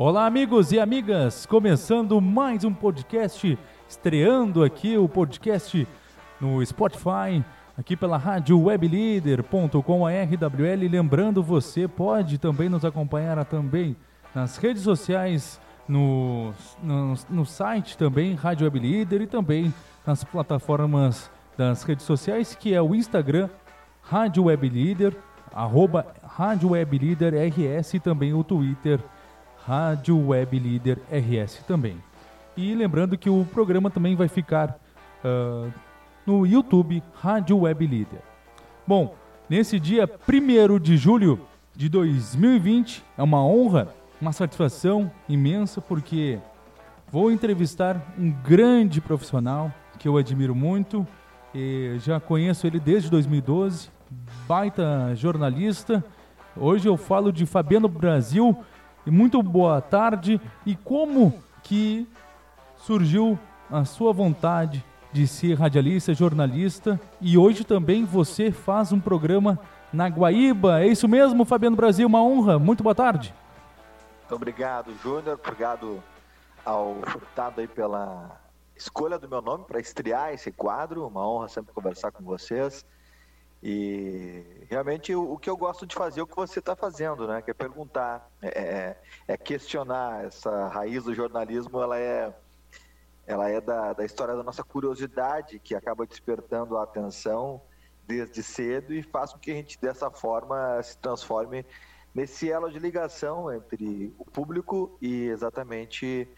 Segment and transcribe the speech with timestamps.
[0.00, 3.58] Olá, amigos e amigas, começando mais um podcast,
[3.88, 5.88] estreando aqui o podcast
[6.40, 7.44] no Spotify,
[7.76, 10.88] aqui pela rádio RWL.
[10.88, 13.96] Lembrando, você pode também nos acompanhar também
[14.32, 19.74] nas redes sociais, no, no, no site também, Rádio Web Líder, e também
[20.06, 23.50] nas plataformas das redes sociais, que é o Instagram,
[24.00, 25.16] Rádio Web Líder,
[25.52, 29.00] arroba Rádio Web Líder RS e também o Twitter,
[29.68, 31.98] Rádio Web Líder RS também.
[32.56, 34.80] E lembrando que o programa também vai ficar
[35.22, 35.70] uh,
[36.26, 38.20] no YouTube Rádio Web Líder.
[38.86, 39.14] Bom,
[39.46, 41.38] nesse dia 1 de julho
[41.76, 46.38] de 2020, é uma honra, uma satisfação imensa, porque
[47.12, 51.06] vou entrevistar um grande profissional que eu admiro muito,
[51.54, 53.90] e já conheço ele desde 2012,
[54.48, 56.02] baita jornalista.
[56.56, 58.56] Hoje eu falo de Fabiano Brasil
[59.08, 60.38] e muito boa tarde.
[60.66, 62.06] E como que
[62.76, 63.38] surgiu
[63.70, 69.58] a sua vontade de ser radialista, jornalista e hoje também você faz um programa
[69.90, 70.82] na Guaíba.
[70.82, 72.58] É isso mesmo, Fabiano Brasil, uma honra.
[72.58, 73.34] Muito boa tarde.
[74.20, 75.40] Muito obrigado, Júnior.
[75.42, 76.02] Obrigado
[76.62, 78.38] ao Furtado aí pela
[78.76, 81.06] escolha do meu nome para estrear esse quadro.
[81.06, 82.84] Uma honra sempre conversar com vocês.
[83.62, 87.26] E realmente o, o, que eu gosto de fazer é o que você está fazendo,
[87.26, 87.42] né?
[87.42, 90.24] Que é perguntar, é, é, é, questionar.
[90.24, 92.32] Essa raiz do jornalismo, ela é,
[93.26, 97.60] ela é da, da história da nossa curiosidade, que acaba despertando a atenção
[98.06, 101.66] desde cedo e faz com que a gente, dessa forma, se transforme
[102.14, 106.28] nesse elo de ligação entre o público e exatamente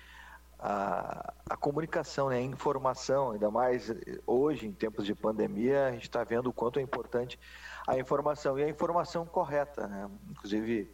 [0.62, 3.90] a, a comunicação, né, a informação, ainda mais
[4.26, 7.40] hoje, em tempos de pandemia, a gente está vendo o quanto é importante
[7.88, 9.88] a informação e a informação correta.
[9.88, 10.10] Né?
[10.28, 10.90] Inclusive,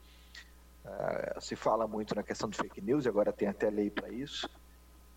[0.85, 4.49] uh, se fala muito na questão de fake news, agora tem até lei para isso.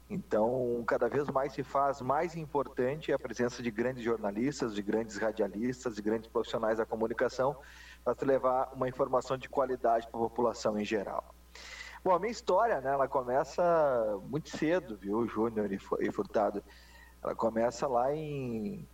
[0.09, 5.17] Então, cada vez mais se faz mais importante a presença de grandes jornalistas, de grandes
[5.17, 7.55] radialistas, de grandes profissionais da comunicação
[8.03, 11.35] para levar uma informação de qualidade para a população em geral.
[12.03, 16.63] Bom, a minha história, né, ela começa muito cedo, viu, Júnior e Furtado.
[17.21, 18.87] Ela começa lá em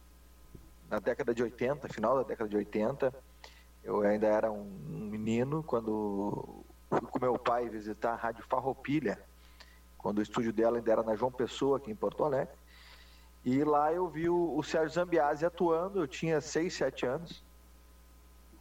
[0.90, 3.14] na década de 80, final da década de 80.
[3.84, 9.20] Eu ainda era um menino quando fui com meu pai visitar a Rádio Farroupilha,
[9.98, 12.56] quando o estúdio dela ainda era na João Pessoa, aqui em Porto Alegre.
[13.44, 17.44] E lá eu vi o, o Sérgio Zambiasi atuando, eu tinha 6, 7 anos.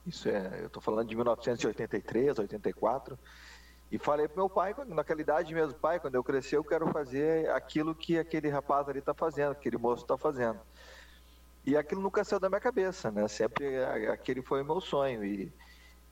[0.06, 3.18] Isso é, eu estou falando de 1983, 84.
[3.94, 7.48] E falei pro meu pai, naquela idade mesmo, pai, quando eu crescer eu quero fazer
[7.50, 10.58] aquilo que aquele rapaz ali está fazendo, aquele moço está fazendo.
[11.64, 13.28] E aquilo nunca saiu da minha cabeça, né?
[13.28, 15.24] Sempre aquele foi o meu sonho.
[15.24, 15.52] E,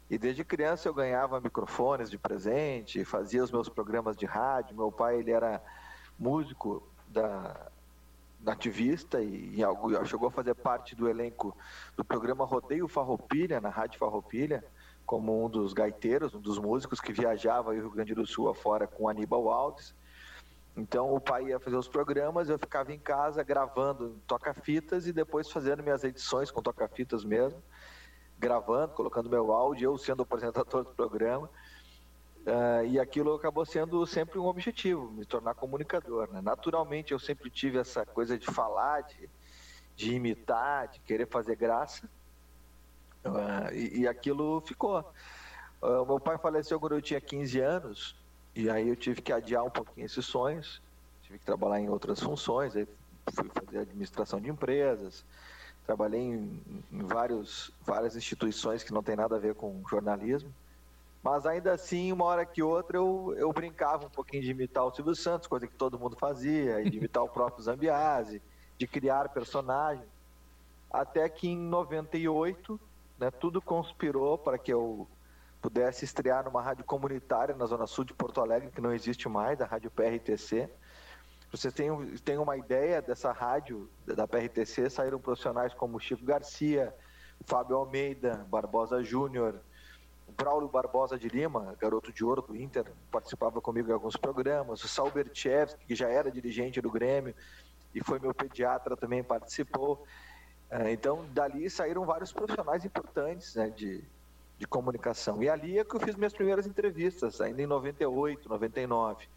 [0.09, 4.77] e desde criança eu ganhava microfones de presente, fazia os meus programas de rádio.
[4.77, 5.61] Meu pai, ele era
[6.17, 7.69] músico da,
[8.39, 11.57] nativista e, e chegou a fazer parte do elenco
[11.97, 14.63] do programa Rodeio Farroupilha, na Rádio Farroupilha
[15.13, 18.87] como um dos gaiteiros, um dos músicos que viajava o Rio Grande do Sul afora
[18.87, 19.95] com Aníbal Alves.
[20.75, 25.51] Então o pai ia fazer os programas, eu ficava em casa gravando toca-fitas e depois
[25.51, 27.63] fazendo minhas edições com toca-fitas mesmo,
[28.39, 31.47] gravando, colocando meu áudio, eu sendo o apresentador do programa.
[32.47, 36.33] Uh, e aquilo acabou sendo sempre um objetivo, me tornar comunicador.
[36.33, 36.41] Né?
[36.41, 39.29] Naturalmente eu sempre tive essa coisa de falar, de,
[39.95, 42.09] de imitar, de querer fazer graça.
[43.25, 45.01] Uh, e, e, aquilo ficou.
[45.81, 48.17] Uh, meu pai faleceu quando eu tinha 15 anos,
[48.55, 50.83] e aí eu tive que adiar um pouquinho esses sonhos,
[51.23, 52.87] tive que trabalhar em outras funções, aí
[53.33, 55.25] fui fazer administração de empresas,
[55.87, 56.61] trabalhei em,
[56.93, 60.53] em vários, várias instituições que não tem nada a ver com jornalismo,
[61.23, 64.93] mas ainda assim, uma hora que outra, eu, eu brincava um pouquinho de imitar o
[64.93, 68.43] Silvio Santos, coisa que todo mundo fazia, de imitar o próprio Zambiase,
[68.77, 70.07] de criar personagens,
[70.91, 72.79] até que em 98
[73.23, 75.07] né, tudo conspirou para que eu
[75.61, 79.61] pudesse estrear numa rádio comunitária na Zona Sul de Porto Alegre, que não existe mais,
[79.61, 80.69] a Rádio PRTC.
[81.53, 81.73] Vocês
[82.25, 86.93] têm uma ideia dessa rádio, da PRTC, saíram profissionais como Chico Garcia,
[87.47, 89.61] Fábio Almeida, Barbosa Júnior,
[90.37, 94.89] Braulio Barbosa de Lima, garoto de ouro do Inter, participava comigo em alguns programas, o
[94.89, 97.37] Salberchevski, que já era dirigente do Grêmio
[97.95, 100.05] e foi meu pediatra, também participou.
[100.75, 104.03] É, então, dali saíram vários profissionais importantes né, de,
[104.57, 105.43] de comunicação.
[105.43, 109.29] E ali é que eu fiz minhas primeiras entrevistas, ainda em 98, 99.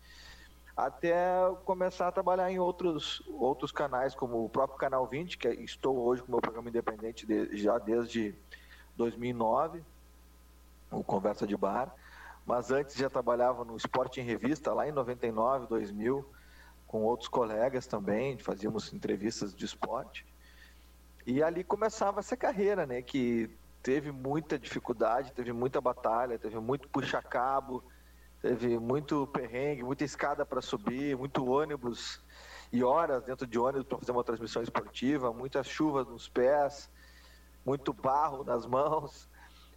[0.77, 1.13] Até
[1.65, 6.21] começar a trabalhar em outros, outros canais, como o próprio Canal 20, que estou hoje
[6.21, 8.33] com o meu programa independente de, já desde
[8.95, 9.83] 2009,
[10.89, 11.93] o Conversa de Bar.
[12.45, 16.25] mas antes já trabalhava no Esporte em Revista, lá em 99, 2000,
[16.87, 20.25] com outros colegas também, fazíamos entrevistas de esporte.
[21.25, 23.49] E ali começava essa carreira, né, que
[23.81, 27.83] teve muita dificuldade, teve muita batalha, teve muito puxa-cabo,
[28.41, 32.21] teve muito perrengue, muita escada para subir, muito ônibus
[32.71, 36.91] e horas dentro de ônibus para fazer uma transmissão esportiva, muitas chuvas nos pés,
[37.65, 39.27] muito barro nas mãos,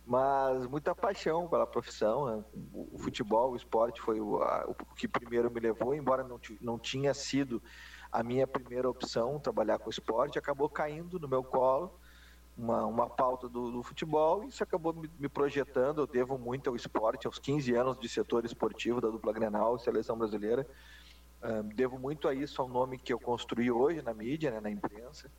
[0.07, 2.27] mas muita paixão pela profissão.
[2.27, 2.45] Né?
[2.75, 6.79] O futebol, o esporte foi o, a, o, que primeiro me levou, embora não, não
[6.79, 7.63] tinha sido
[8.11, 11.99] a minha primeira opção trabalhar com esporte, acabou caindo no meu colo
[12.57, 16.01] uma, uma pauta do, do futebol e isso acabou me, me, projetando.
[16.01, 20.19] Eu devo muito ao esporte, aos 15 anos de setor esportivo da dupla Grenal Seleção
[20.19, 20.67] Brasileira.
[21.75, 25.31] Devo muito a isso, ao nome que eu construí hoje na mídia, né, na imprensa,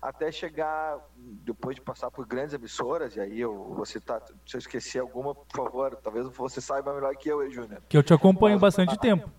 [0.00, 4.58] até chegar, depois de passar por grandes emissoras, e aí eu vou citar, se eu
[4.58, 7.82] esquecer alguma, por favor, talvez você saiba melhor que eu, Júnior.
[7.86, 9.30] Que eu te acompanho Mas, bastante tempo.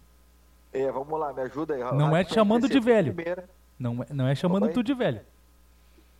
[0.73, 1.81] É, vamos lá, me ajuda aí.
[1.93, 3.15] Não é te chamando de velho.
[3.77, 5.21] Não, é, não é chamando tu de velho.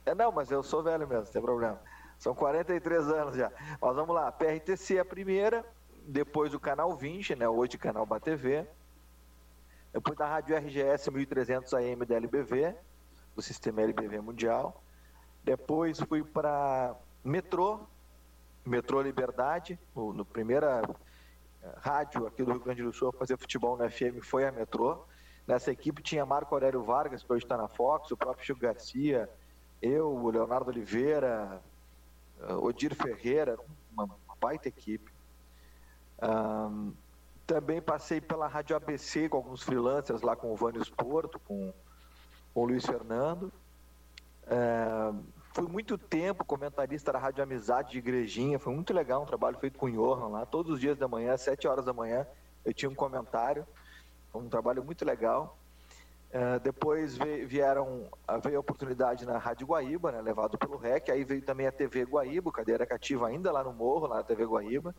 [0.06, 1.80] É, não, mas eu sou velho mesmo, não tem problema.
[2.20, 3.52] São 43 anos já.
[3.82, 5.66] Mas vamos lá, PRTC é a primeira,
[6.06, 8.68] depois o Canal 20, né, hoje Canal BATV,
[9.92, 12.76] depois da Rádio RGS 1300 AM da LBV,
[13.36, 14.84] do Sistema LBV Mundial.
[15.44, 17.82] Depois fui para Metrô,
[18.66, 20.84] Metrô Liberdade, no, no primeira
[21.78, 25.06] rádio aqui do Rio Grande do Sul fazer futebol na FM foi a Metrô.
[25.48, 29.30] Nessa equipe tinha Marco Aurélio Vargas, que hoje está na Fox, o próprio Chico Garcia,
[29.82, 31.62] eu, o Leonardo Oliveira,
[32.62, 33.58] Odir Ferreira,
[33.92, 35.12] uma, baita equipe.
[36.22, 36.94] Um,
[37.46, 41.74] também passei pela Rádio ABC com alguns freelancers lá com o Vânios Porto, com,
[42.54, 43.52] com o Luiz Fernando.
[44.44, 49.58] Uh, fui muito tempo comentarista da Rádio Amizade de Igrejinha, foi muito legal um trabalho
[49.60, 52.26] feito com o Johan lá, todos os dias da manhã, às 7 horas da manhã,
[52.66, 53.66] eu tinha um comentário,
[54.34, 55.58] um trabalho muito legal.
[56.34, 57.16] Uh, depois
[57.46, 58.10] vieram,
[58.44, 62.04] veio a oportunidade na Rádio Guaíba, né, levado pelo REC, aí veio também a TV
[62.06, 64.96] Guaíba, cadeira cativa ainda lá no Morro, lá na TV Guaíba.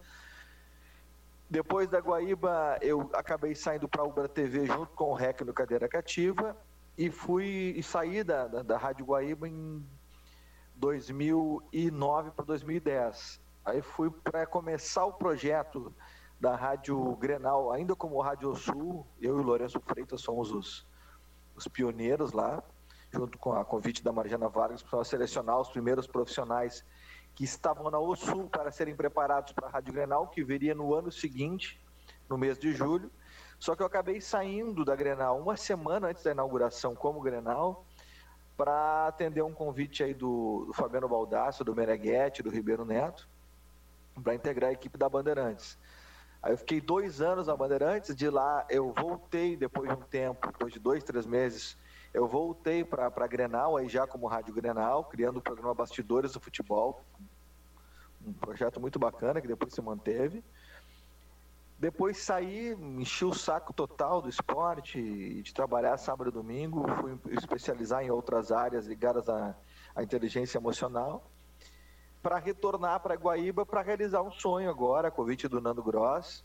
[1.50, 5.52] Depois da Guaíba, eu acabei saindo para a Ubra TV junto com o REC no
[5.52, 6.56] Cadeira Cativa
[6.96, 9.84] e fui e saí da, da, da Rádio Guaíba em
[10.76, 13.40] 2009 para 2010.
[13.64, 15.94] Aí fui para começar o projeto
[16.40, 20.86] da Rádio Grenal, ainda como Rádio Sul, eu e o Lourenço Freitas somos os
[21.56, 22.62] os pioneiros lá,
[23.12, 26.84] junto com a convite da Marjana Vargas, para selecionar os primeiros profissionais
[27.34, 31.10] que estavam na OSU para serem preparados para a Rádio Grenal, que viria no ano
[31.10, 31.80] seguinte,
[32.28, 33.10] no mês de julho.
[33.58, 37.84] Só que eu acabei saindo da Grenal uma semana antes da inauguração como Grenal,
[38.56, 43.28] para atender um convite aí do, do Fabiano Baldasso, do Meneghetti, do Ribeiro Neto,
[44.22, 45.78] para integrar a equipe da Bandeirantes.
[46.42, 50.46] Aí eu fiquei dois anos na Bandeirantes, de lá eu voltei depois de um tempo,
[50.46, 51.76] depois de dois, três meses,
[52.12, 57.02] eu voltei para Grenal, aí já como Rádio Grenal, criando o programa Bastidores do Futebol,
[58.24, 60.44] um projeto muito bacana que depois se manteve.
[61.84, 68.02] Depois saí, enchi o saco total do esporte, de trabalhar sábado e domingo, fui especializar
[68.02, 69.54] em outras áreas ligadas à,
[69.94, 71.30] à inteligência emocional
[72.22, 76.42] para retornar para Guaíba para realizar um sonho agora, convite do Nando Gross.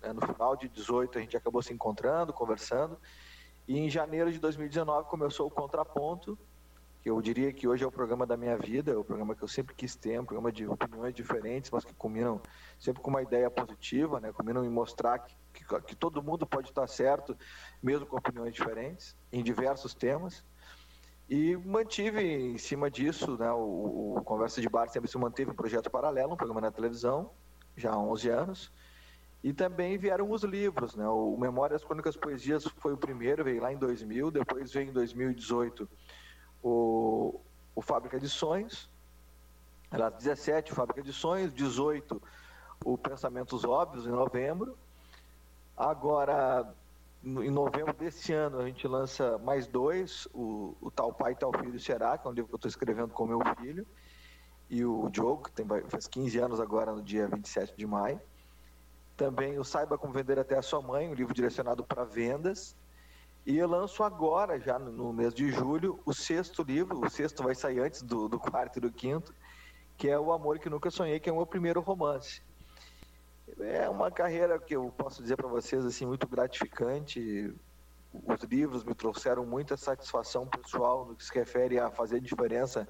[0.00, 2.98] É, no final de 18 a gente acabou se encontrando, conversando.
[3.68, 6.38] E em janeiro de 2019 começou o Contraponto,
[7.08, 9.48] eu diria que hoje é o programa da minha vida, é o programa que eu
[9.48, 12.40] sempre quis ter, um programa de opiniões diferentes, mas que combinam
[12.78, 14.32] sempre com uma ideia positiva, né?
[14.32, 17.36] combinam em mostrar que, que, que todo mundo pode estar certo,
[17.82, 20.44] mesmo com opiniões diferentes, em diversos temas.
[21.28, 25.54] E mantive em cima disso, né, o, o, Conversa de Bar sempre se manteve um
[25.54, 27.30] projeto paralelo, um programa na televisão,
[27.76, 28.72] já há 11 anos.
[29.44, 31.06] E também vieram os livros, né?
[31.06, 35.88] O Memórias Crônicas Poesias foi o primeiro, veio lá em 2000, depois veio em 2018
[36.62, 37.40] o,
[37.74, 38.88] o Fábrica de Sonhos,
[39.90, 42.20] aliás, 17 Fábrica de Sonhos, 18
[42.84, 44.76] o Pensamentos Óbvios em novembro.
[45.76, 46.74] Agora,
[47.24, 51.78] em novembro desse ano a gente lança mais dois, o, o Tal Pai, Tal Filho
[51.78, 53.86] Será, que é um livro que eu estou escrevendo com meu filho,
[54.70, 58.20] e o Diogo, que tem, faz 15 anos agora, no dia 27 de maio.
[59.16, 62.76] Também o Saiba Como Vender Até a Sua Mãe, um livro direcionado para vendas.
[63.46, 67.54] E eu lanço agora, já no mês de julho, o sexto livro, o sexto vai
[67.54, 69.34] sair antes do, do quarto e do quinto,
[69.96, 72.42] que é O Amor Que Nunca Sonhei, que é o meu primeiro romance.
[73.60, 77.54] É uma carreira que eu posso dizer para vocês assim muito gratificante.
[78.12, 82.86] Os livros me trouxeram muita satisfação pessoal no que se refere a fazer diferença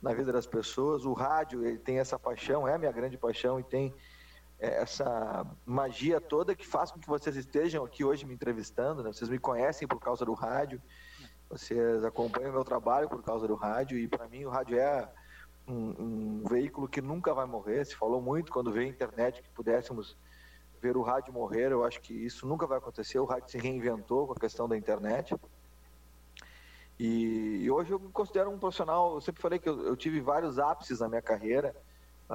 [0.00, 1.04] na vida das pessoas.
[1.04, 3.94] O rádio ele tem essa paixão, é a minha grande paixão e tem
[4.58, 9.02] essa magia toda que faz com que vocês estejam aqui hoje me entrevistando.
[9.02, 9.12] Né?
[9.12, 10.80] Vocês me conhecem por causa do rádio,
[11.48, 15.08] vocês acompanham meu trabalho por causa do rádio e para mim o rádio é
[15.68, 17.84] um, um, veículo que nunca vai morrer.
[17.84, 20.16] Se falou muito quando veio a internet que pudéssemos
[20.80, 21.72] ver o rádio morrer.
[21.72, 23.18] Eu acho que isso nunca vai acontecer.
[23.18, 25.34] O rádio se reinventou com a questão da internet.
[26.98, 29.14] E, e hoje eu me considero um profissional.
[29.14, 31.74] Eu sempre falei que eu, eu tive vários ápices na minha carreira.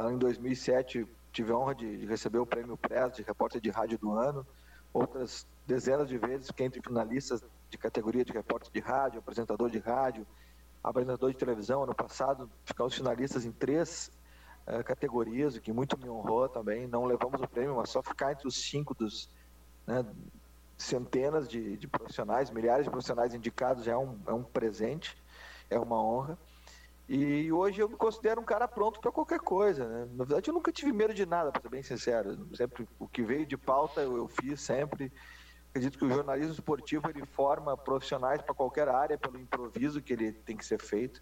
[0.09, 3.97] Em 2007 tive a honra de, de receber o prêmio Press de repórter de rádio
[3.97, 4.45] do ano.
[4.93, 9.79] Outras dezenas de vezes fiquei entre finalistas de categoria de repórter de rádio, apresentador de
[9.79, 10.27] rádio,
[10.83, 11.83] apresentador de televisão.
[11.83, 14.11] Ano passado ficamos finalistas em três
[14.67, 16.87] uh, categorias, o que muito me honrou também.
[16.87, 19.29] Não levamos o prêmio, mas só ficar entre os cinco dos
[19.87, 20.05] né,
[20.77, 25.15] centenas de, de, profissionais, milhares de profissionais indicados já é um, é um presente,
[25.69, 26.37] é uma honra.
[27.13, 29.85] E hoje eu me considero um cara pronto para qualquer coisa.
[29.85, 30.07] Né?
[30.13, 32.47] Na verdade, eu nunca tive medo de nada, para ser bem sincero.
[32.55, 35.11] Sempre o que veio de pauta eu, eu fiz sempre.
[35.71, 40.31] Acredito que o jornalismo esportivo ele forma profissionais para qualquer área pelo improviso que ele
[40.31, 41.21] tem que ser feito.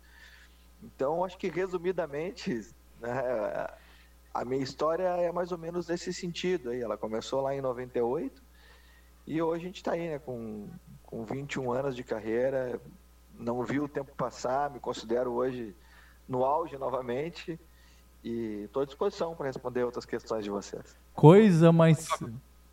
[0.83, 2.69] Então, acho que resumidamente,
[3.01, 3.67] né,
[4.31, 6.69] a minha história é mais ou menos nesse sentido.
[6.69, 6.81] Aí.
[6.81, 8.43] Ela começou lá em 98
[9.25, 10.69] e hoje a gente está aí, né, com,
[11.01, 12.79] com 21 anos de carreira.
[13.39, 15.73] Não vi o tempo passar, me considero hoje
[16.27, 17.57] no auge novamente
[18.23, 20.95] e estou à disposição para responder outras questões de vocês.
[21.13, 22.07] Coisa mais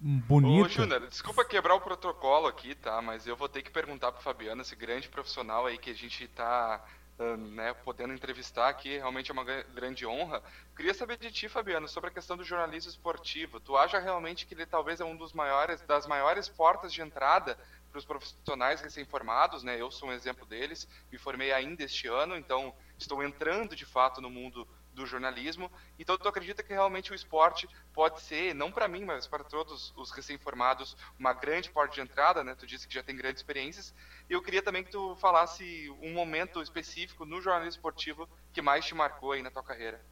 [0.00, 0.66] bonito.
[0.66, 3.00] Ô, Júnior, desculpa quebrar o protocolo aqui, tá?
[3.00, 6.26] Mas eu vou ter que perguntar pro Fabiano, esse grande profissional aí que a gente
[6.28, 6.84] tá
[7.18, 10.42] uh, né, podendo entrevistar aqui, realmente é uma grande honra.
[10.74, 13.60] Queria saber de ti, Fabiano, sobre a questão do jornalismo esportivo.
[13.60, 17.56] Tu acha realmente que ele talvez é um dos maiores, das maiores portas de entrada
[18.04, 19.80] para os profissionais recém-formados, né?
[19.80, 24.20] Eu sou um exemplo deles, me formei ainda este ano, então estou entrando de fato
[24.20, 25.70] no mundo do jornalismo.
[25.98, 29.92] Então, tu acredita que realmente o esporte pode ser, não para mim, mas para todos
[29.96, 32.54] os recém-formados, uma grande porta de entrada, né?
[32.54, 33.94] Tu disse que já tem grandes experiências.
[34.28, 38.94] Eu queria também que tu falasse um momento específico no jornalismo esportivo que mais te
[38.94, 40.02] marcou aí na tua carreira.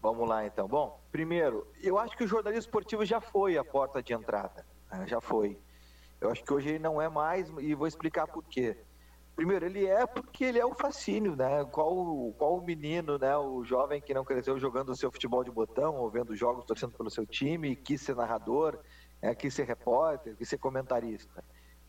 [0.00, 0.66] Vamos lá, então.
[0.66, 4.66] Bom, primeiro, eu acho que o jornalismo esportivo já foi a porta de entrada.
[4.90, 5.06] Né?
[5.06, 5.58] Já foi.
[6.22, 8.76] Eu acho que hoje ele não é mais, e vou explicar por quê.
[9.34, 11.64] Primeiro, ele é porque ele é o fascínio, né?
[11.64, 13.36] Qual, qual o menino, né?
[13.36, 16.92] O jovem que não cresceu jogando o seu futebol de botão, ou vendo jogos, torcendo
[16.92, 18.78] pelo seu time, quis ser narrador,
[19.20, 21.42] é, quis ser repórter, quis ser comentarista.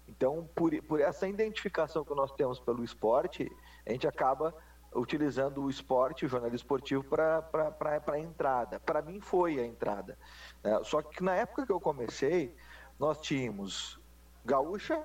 [0.07, 3.47] Então, por, por essa identificação que nós temos pelo esporte,
[3.85, 4.51] a gente acaba
[4.95, 8.79] utilizando o esporte, o jornalismo esportivo, para entrada.
[8.79, 10.17] Para mim, foi a entrada.
[10.63, 10.79] Né?
[10.83, 12.55] Só que na época que eu comecei,
[12.97, 14.01] nós tínhamos
[14.45, 15.03] Gaúcha,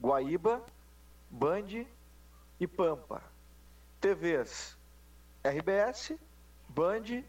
[0.00, 0.62] Guaíba,
[1.30, 1.86] Band
[2.58, 3.22] e Pampa.
[4.00, 4.78] TVs
[5.42, 6.18] RBS,
[6.68, 7.24] Band,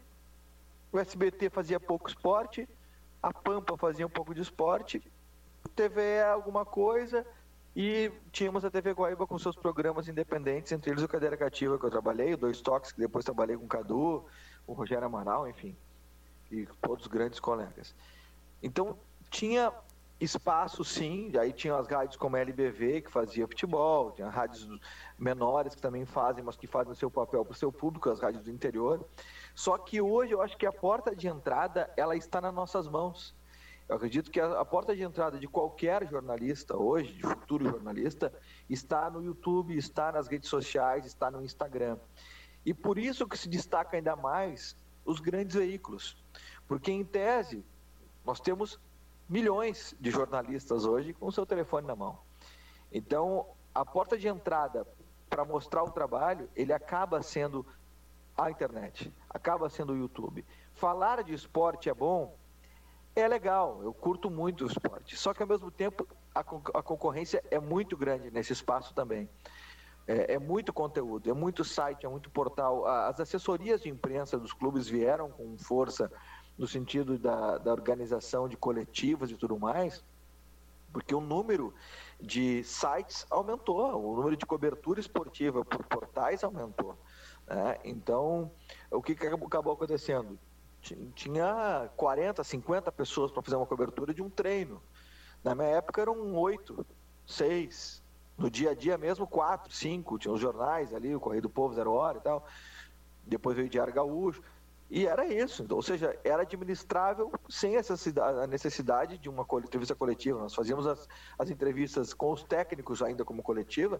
[0.92, 2.68] o SBT fazia pouco esporte,
[3.22, 5.02] a Pampa fazia um pouco de esporte,
[5.74, 7.26] TVE alguma coisa
[7.74, 11.86] e tínhamos a TV Guaíba com seus programas independentes, entre eles o Cadeira Cativa que
[11.86, 14.26] eu trabalhei, o Dois Toques, que depois trabalhei com o Cadu,
[14.66, 15.74] o Rogério Amaral, enfim,
[16.50, 17.94] e todos os grandes colegas.
[18.62, 18.98] Então,
[19.30, 19.72] tinha
[20.24, 24.68] espaço sim, aí tinha as rádios como a LBV que fazia futebol, tinha rádios
[25.18, 28.20] menores que também fazem, mas que fazem o seu papel para o seu público, as
[28.20, 29.04] rádios do interior.
[29.54, 33.34] Só que hoje eu acho que a porta de entrada ela está nas nossas mãos.
[33.88, 38.32] Eu acredito que a, a porta de entrada de qualquer jornalista hoje, de futuro jornalista,
[38.68, 41.98] está no YouTube, está nas redes sociais, está no Instagram.
[42.64, 46.16] E por isso que se destaca ainda mais os grandes veículos.
[46.68, 47.64] Porque em tese,
[48.24, 48.80] nós temos
[49.28, 52.18] milhões de jornalistas hoje com o seu telefone na mão.
[52.90, 54.86] Então, a porta de entrada
[55.28, 57.64] para mostrar o trabalho, ele acaba sendo
[58.36, 60.44] a internet, acaba sendo o YouTube.
[60.74, 62.36] Falar de esporte é bom,
[63.14, 65.16] é legal, eu curto muito o esporte.
[65.16, 69.28] Só que ao mesmo tempo a, a concorrência é muito grande nesse espaço também.
[70.06, 72.86] É, é, muito conteúdo, é muito site, é muito portal.
[72.86, 76.10] As assessorias de imprensa dos clubes vieram com força
[76.56, 80.04] no sentido da, da organização de coletivos e tudo mais,
[80.92, 81.72] porque o número
[82.20, 86.96] de sites aumentou, o número de cobertura esportiva por portais aumentou.
[87.46, 87.78] Né?
[87.84, 88.50] Então,
[88.90, 90.38] o que acabou acontecendo?
[91.14, 94.82] Tinha 40, 50 pessoas para fazer uma cobertura de um treino.
[95.42, 96.84] Na minha época eram oito,
[97.26, 98.02] seis.
[98.36, 100.18] No dia a dia mesmo, quatro, cinco.
[100.18, 102.44] Tinha os jornais ali, o Correio do Povo, Zero Hora e tal.
[103.24, 104.42] Depois veio o Diário Gaúcho.
[104.94, 109.94] E era isso, então, ou seja, era administrável sem essa a necessidade de uma entrevista
[109.94, 110.38] coletiva.
[110.38, 111.08] Nós fazíamos as,
[111.38, 113.98] as entrevistas com os técnicos ainda como coletiva,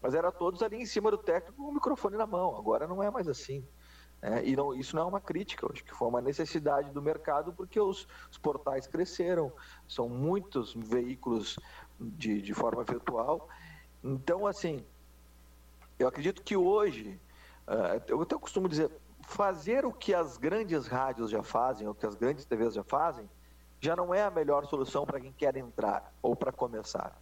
[0.00, 2.56] mas era todos ali em cima do técnico com o microfone na mão.
[2.56, 3.62] Agora não é mais assim.
[4.22, 7.02] É, e não, isso não é uma crítica, eu acho que foi uma necessidade do
[7.02, 9.52] mercado, porque os, os portais cresceram,
[9.86, 11.58] são muitos veículos
[12.00, 13.46] de, de forma virtual.
[14.02, 14.86] Então, assim,
[15.98, 17.20] eu acredito que hoje,
[17.68, 18.90] uh, eu até costumo dizer,
[19.30, 23.30] fazer o que as grandes rádios já fazem, ou que as grandes TVs já fazem,
[23.80, 27.16] já não é a melhor solução para quem quer entrar ou para começar.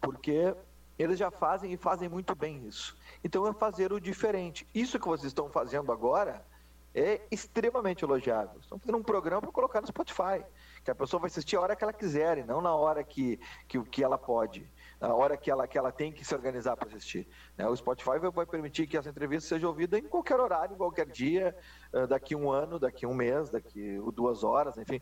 [0.00, 0.54] Porque
[0.98, 2.96] eles já fazem e fazem muito bem isso.
[3.22, 4.66] Então é fazer o diferente.
[4.74, 6.44] Isso que vocês estão fazendo agora
[6.92, 8.58] é extremamente elogiável.
[8.60, 10.44] Estão fazendo um programa para colocar no Spotify,
[10.84, 13.38] que a pessoa vai assistir a hora que ela quiser, e não na hora que,
[13.68, 14.68] que, que ela pode,
[15.00, 17.28] na hora que ela, que ela tem que se organizar para assistir.
[17.56, 17.68] Né?
[17.68, 21.56] O Spotify vai permitir que essa entrevista seja ouvida em qualquer horário, em qualquer dia,
[22.08, 25.00] daqui um ano, daqui um mês, daqui duas horas, enfim.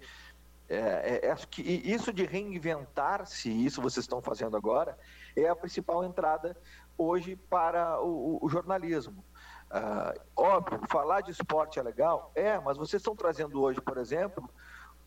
[0.66, 4.98] É, é, que isso de reinventar-se, isso vocês estão fazendo agora,
[5.36, 6.56] é a principal entrada
[6.96, 9.22] hoje para o, o jornalismo.
[9.70, 14.48] Uh, óbvio, falar de esporte é legal, é, mas vocês estão trazendo hoje, por exemplo,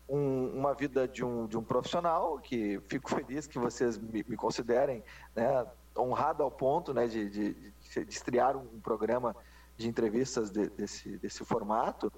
[0.08, 4.36] um, uma vida de um, de um profissional que fico feliz que vocês me, me
[4.36, 7.72] considerem né, honrado ao ponto né, de, de, de,
[8.08, 9.36] estrear um programa
[9.76, 12.12] de entrevistas de, desse, desse formato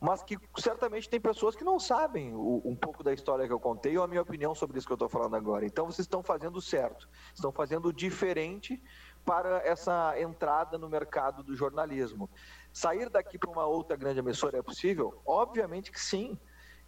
[0.00, 3.58] mas que certamente tem pessoas que não sabem o, um pouco da história que eu
[3.58, 5.66] contei ou a minha opinião sobre isso que eu estou falando agora.
[5.66, 8.80] Então vocês estão fazendo certo, estão fazendo diferente
[9.24, 12.30] para essa entrada no mercado do jornalismo.
[12.72, 15.20] Sair daqui para uma outra grande emissora é possível?
[15.26, 16.38] Obviamente que sim.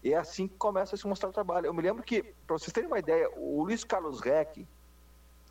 [0.03, 1.67] E é assim que começa a se mostrar o trabalho.
[1.67, 4.67] Eu me lembro que, para vocês terem uma ideia, o Luiz Carlos Reck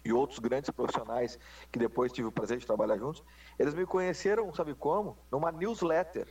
[0.03, 1.37] e outros grandes profissionais
[1.71, 3.23] que depois tive o prazer de trabalhar juntos,
[3.57, 5.17] eles me conheceram, sabe como?
[5.31, 6.27] Numa newsletter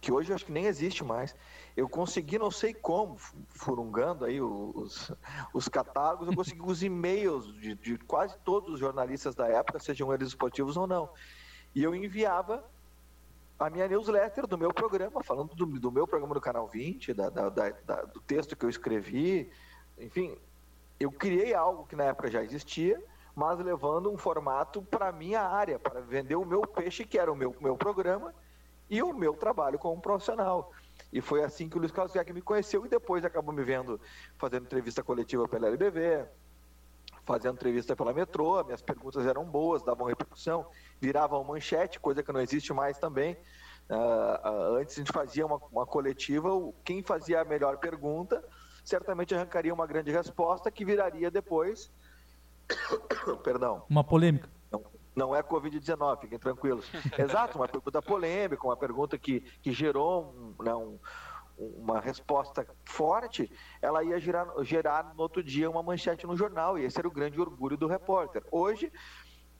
[0.00, 1.36] que hoje eu acho que nem existe mais.
[1.76, 3.16] Eu consegui, não sei como,
[3.48, 5.12] furungando aí os,
[5.52, 10.12] os catálogos, eu consegui os e-mails de, de, quase todos os jornalistas da época, sejam
[10.12, 11.10] eles esportivos ou não.
[11.74, 12.64] E eu enviava
[13.66, 17.28] a minha newsletter do meu programa, falando do, do meu programa do Canal 20, da,
[17.28, 19.50] da, da, do texto que eu escrevi,
[19.98, 20.36] enfim,
[20.98, 23.02] eu criei algo que na época já existia,
[23.34, 27.30] mas levando um formato para a minha área, para vender o meu peixe, que era
[27.30, 28.34] o meu, meu programa,
[28.88, 30.72] e o meu trabalho como profissional.
[31.12, 34.00] E foi assim que o Luiz Carlos me conheceu e depois acabou me vendo
[34.36, 36.26] fazendo entrevista coletiva pela LBV,
[37.24, 40.66] fazendo entrevista pela Metrô, minhas perguntas eram boas, davam repercussão,
[41.00, 43.36] viravam manchete, coisa que não existe mais também.
[43.88, 46.50] Uh, antes a gente fazia uma, uma coletiva,
[46.84, 48.42] quem fazia a melhor pergunta
[48.84, 51.90] certamente arrancaria uma grande resposta que viraria depois.
[53.42, 53.84] Perdão.
[53.88, 54.48] Uma polêmica.
[55.14, 56.86] Não é Covid-19, fiquem tranquilos.
[57.18, 60.98] Exato, uma pergunta polêmica, uma pergunta que, que gerou um, né, um,
[61.60, 63.50] uma resposta forte,
[63.82, 67.10] ela ia gerar, gerar no outro dia uma manchete no jornal, e esse era o
[67.10, 68.42] grande orgulho do repórter.
[68.50, 68.90] Hoje,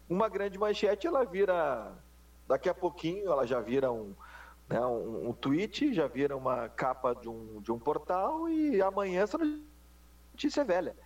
[0.09, 1.93] uma grande manchete, ela vira,
[2.49, 4.15] daqui a pouquinho, ela já vira um,
[4.69, 9.23] né, um, um tweet, já vira uma capa de um, de um portal, e amanhã
[9.23, 10.97] essa notícia é velha.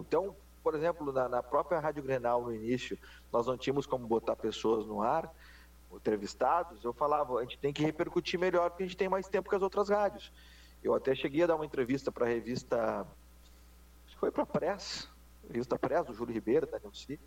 [0.00, 2.98] Então, por exemplo, na, na, própria Rádio Grenal no início,
[3.32, 5.32] nós não tínhamos como botar pessoas no ar,
[5.92, 9.48] entrevistados, eu falava, a gente tem que repercutir melhor porque a gente tem mais tempo
[9.48, 10.32] que as outras rádios.
[10.82, 13.06] Eu até cheguei a dar uma entrevista para a revista,
[14.06, 15.08] acho que foi para a Press,
[15.48, 17.18] revista Press, do Júlio Ribeiro, da Nilce,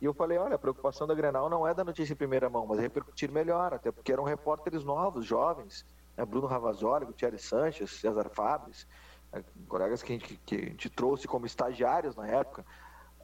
[0.00, 2.66] e eu falei, olha, a preocupação da Grenal não é da notícia em primeira mão,
[2.66, 5.84] mas é repercutir melhor, até porque eram repórteres novos, jovens,
[6.16, 6.24] né?
[6.24, 8.86] Bruno Ravazoli, Gutierre Sanches, César Fabres,
[9.32, 9.44] né?
[9.68, 12.64] colegas que a, gente, que a gente trouxe como estagiários na época,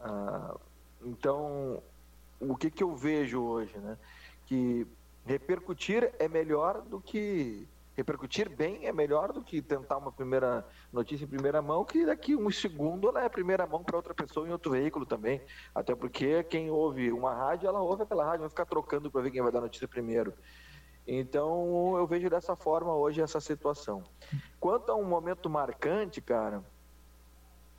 [0.00, 0.56] ah,
[1.02, 1.82] então,
[2.40, 3.98] o que, que eu vejo hoje, né?
[4.46, 4.86] Que
[5.24, 11.24] repercutir é melhor do que repercutir bem é melhor do que tentar uma primeira notícia
[11.24, 14.52] em primeira mão, que daqui um segundo ela é primeira mão para outra pessoa em
[14.52, 15.40] outro veículo também.
[15.74, 19.30] Até porque quem ouve uma rádio, ela ouve aquela rádio, vai ficar trocando para ver
[19.30, 20.34] quem vai dar notícia primeiro.
[21.06, 24.04] Então eu vejo dessa forma hoje essa situação.
[24.60, 26.62] Quanto a um momento marcante, cara,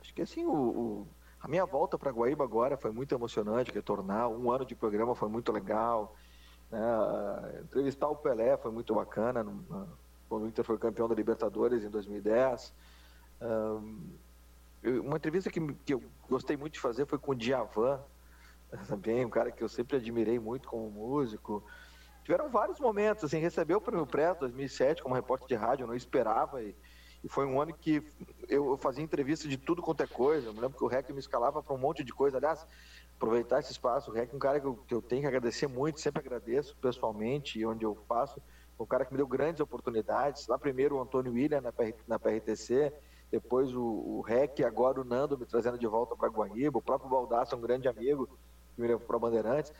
[0.00, 1.08] acho que assim, o, o
[1.40, 4.28] a minha volta para Guaíba agora foi muito emocionante, retornar.
[4.28, 6.16] Um ano de programa foi muito legal.
[6.70, 6.80] Né?
[7.62, 9.44] Entrevistar o Pelé foi muito bacana,
[10.28, 12.72] quando o Inter foi campeão da Libertadores em 2010.
[13.40, 14.10] Um,
[15.04, 18.00] uma entrevista que, que eu gostei muito de fazer foi com o Djavan,
[18.86, 21.64] também, um cara que eu sempre admirei muito como músico.
[22.22, 25.94] Tiveram vários momentos, assim, recebeu o Prêmio Press 2007 como repórter de rádio, eu não
[25.94, 26.76] esperava e
[27.22, 28.02] e foi um ano que
[28.48, 30.48] eu, fazia entrevista de tudo quanto é coisa.
[30.48, 32.36] Eu me lembro que o REC me escalava para um monte de coisa.
[32.36, 32.64] Aliás,
[33.18, 35.66] aproveitar esse espaço, o REC é um cara que eu, que eu tenho que agradecer
[35.66, 38.40] muito, sempre agradeço pessoalmente, onde eu faço.
[38.78, 40.46] Um cara que me deu grandes oportunidades.
[40.46, 42.92] Lá primeiro o Antônio William na, PR, na PRTC,
[43.30, 47.10] depois o, o REC, agora o Nando me trazendo de volta para Guaíba, o próprio
[47.10, 48.28] Baldasso, um grande amigo,
[48.76, 49.72] que me levou para Bandeirantes.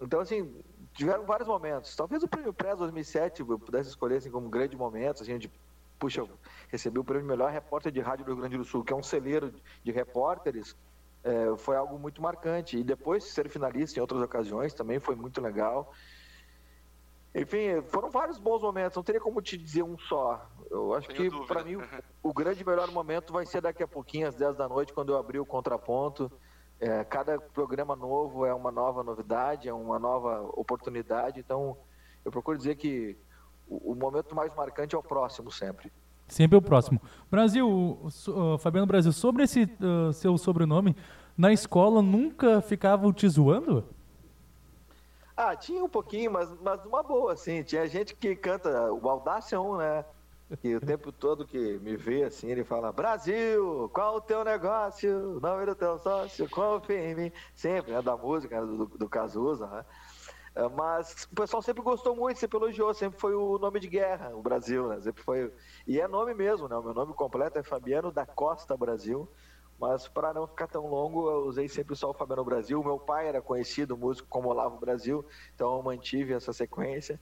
[0.00, 0.50] Então, assim,
[0.94, 1.94] tiveram vários momentos.
[1.94, 5.50] Talvez o Prêmio Press 2007 eu pudesse escolher assim, como um grande momento, assim, de,
[5.98, 6.26] puxa,
[6.68, 9.02] recebi o prêmio melhor repórter de rádio do Rio Grande do Sul, que é um
[9.02, 9.52] celeiro
[9.84, 10.74] de repórteres,
[11.22, 12.78] é, foi algo muito marcante.
[12.78, 15.92] E depois ser finalista em outras ocasiões também foi muito legal.
[17.34, 20.48] Enfim, foram vários bons momentos, não teria como te dizer um só.
[20.68, 21.82] Eu acho Tenho que, para mim, o,
[22.30, 25.18] o, grande melhor momento vai ser daqui a pouquinho, às 10 da noite, quando eu
[25.18, 26.30] abrir o contraponto.
[26.80, 31.38] É, cada programa novo é uma nova novidade, é uma nova oportunidade.
[31.38, 31.76] Então,
[32.24, 33.16] eu procuro dizer que
[33.68, 35.92] o, o momento mais marcante é o próximo sempre.
[36.30, 37.02] Sempre o próximo.
[37.30, 40.96] Brasil, uh, Fabiano Brasil, sobre esse uh, seu sobrenome,
[41.36, 43.84] na escola nunca ficava te zoando?
[45.36, 47.62] Ah, tinha um pouquinho, mas, mas uma boa, assim.
[47.62, 50.04] Tinha gente que canta o Audácia 1, né?
[50.64, 55.36] E o tempo todo que me vê assim, ele fala: Brasil, qual o teu negócio?
[55.36, 57.32] O nome do teu sócio, confia em mim.
[57.54, 58.02] Sempre, né?
[58.02, 59.84] Da música, do, do Cazuza, né?
[60.54, 64.34] É, mas o pessoal sempre gostou muito, sempre elogiou, sempre foi o nome de guerra,
[64.34, 65.00] o Brasil, né?
[65.00, 65.52] Sempre foi.
[65.86, 66.76] E é nome mesmo, né?
[66.76, 69.28] O meu nome completo é Fabiano da Costa Brasil.
[69.80, 72.82] Mas para não ficar tão longo, eu usei sempre só o Fabiano Brasil.
[72.84, 77.18] Meu pai era conhecido músico como Olavo Brasil, então eu mantive essa sequência.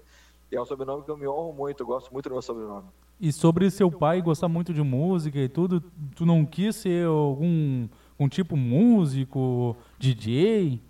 [0.50, 2.88] E é um sobrenome que eu me honro muito, eu gosto muito do meu sobrenome.
[3.20, 5.80] E sobre seu pai gostar muito de música e tudo,
[6.16, 7.88] tu não quis ser algum
[8.18, 10.80] um tipo músico, DJ?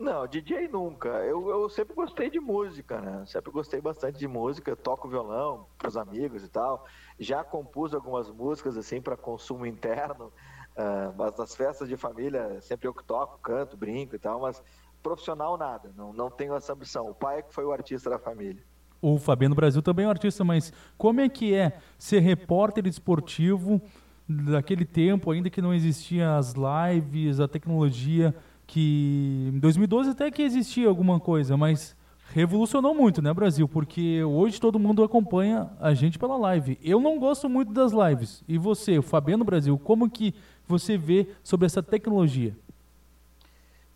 [0.00, 1.08] Não, DJ nunca.
[1.08, 3.22] Eu, eu sempre gostei de música, né?
[3.26, 4.74] Sempre gostei bastante de música.
[4.74, 6.86] toco violão para os amigos e tal.
[7.18, 10.32] Já compus algumas músicas assim para consumo interno.
[10.70, 14.62] Uh, mas nas festas de família, sempre eu que toco, canto, brinco e tal, mas
[15.02, 17.10] profissional nada, não, não tenho essa ambição.
[17.10, 18.62] O pai é que foi o artista da família.
[19.02, 23.82] O Fabiano Brasil também é um artista, mas como é que é ser repórter esportivo
[24.28, 28.34] daquele tempo, ainda que não existiam as lives, a tecnologia,
[28.70, 31.96] que em 2012 até que existia alguma coisa, mas
[32.28, 33.66] revolucionou muito, né, Brasil?
[33.66, 36.78] Porque hoje todo mundo acompanha a gente pela live.
[36.80, 38.44] Eu não gosto muito das lives.
[38.46, 40.32] E você, o Fabiano Brasil, como que
[40.68, 42.56] você vê sobre essa tecnologia?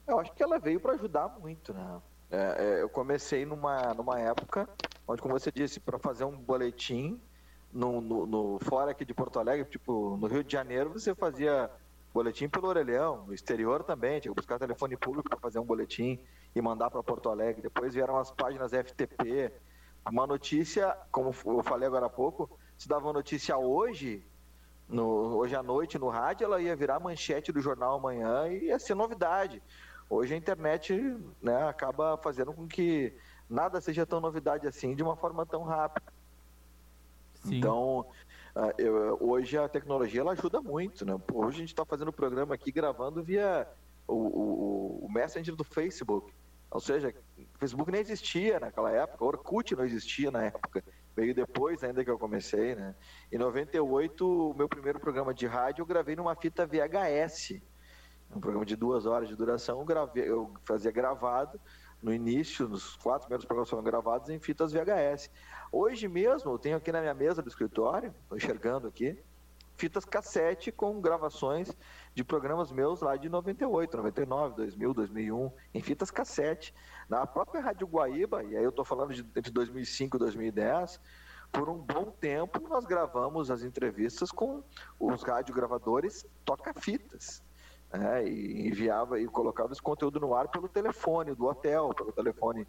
[0.08, 2.00] Eu acho que ela veio para ajudar muito, né?
[2.28, 4.68] É, é, eu comecei numa, numa época
[5.06, 7.20] onde, como você disse, para fazer um boletim
[7.72, 11.70] no, no, no, fora aqui de Porto Alegre, tipo no Rio de Janeiro, você fazia
[12.14, 16.20] boletim pelo orelhão, no exterior também, tinha que buscar telefone público para fazer um boletim
[16.54, 17.60] e mandar para Porto Alegre.
[17.60, 19.52] Depois vieram as páginas FTP.
[20.08, 24.24] Uma notícia, como eu falei agora há pouco, se dava uma notícia hoje,
[24.88, 28.78] no, hoje à noite no rádio, ela ia virar manchete do jornal amanhã e ia
[28.78, 29.60] ser novidade.
[30.08, 30.94] Hoje a internet
[31.42, 33.12] né, acaba fazendo com que
[33.50, 36.12] nada seja tão novidade assim de uma forma tão rápida.
[37.42, 37.56] Sim.
[37.56, 38.06] Então,
[38.78, 41.04] eu, hoje a tecnologia ela ajuda muito.
[41.04, 41.14] Né?
[41.32, 43.66] Hoje a gente está fazendo o programa aqui gravando via
[44.06, 46.32] o, o, o Messenger do Facebook.
[46.70, 50.82] Ou seja, o Facebook nem existia naquela época, o Orkut não existia na época.
[51.14, 52.96] Veio depois ainda que eu comecei, né?
[53.30, 57.60] Em 98, o meu primeiro programa de rádio eu gravei numa fita VHS.
[58.34, 61.60] Um programa de duas horas de duração, eu, gravei, eu fazia gravado
[62.04, 65.30] no início, nos quatro primeiros programas foram gravados em fitas VHS.
[65.72, 69.18] Hoje mesmo, eu tenho aqui na minha mesa do escritório, estou enxergando aqui,
[69.74, 71.74] fitas cassete com gravações
[72.14, 76.74] de programas meus lá de 98, 99, 2000, 2001, em fitas cassete.
[77.08, 81.00] Na própria Rádio Guaíba, e aí eu estou falando de entre 2005 e 2010,
[81.50, 84.62] por um bom tempo nós gravamos as entrevistas com
[85.00, 87.42] os radiogravadores toca-fitas.
[87.96, 92.66] Né, e enviava e colocava esse conteúdo no ar pelo telefone do hotel, pelo telefone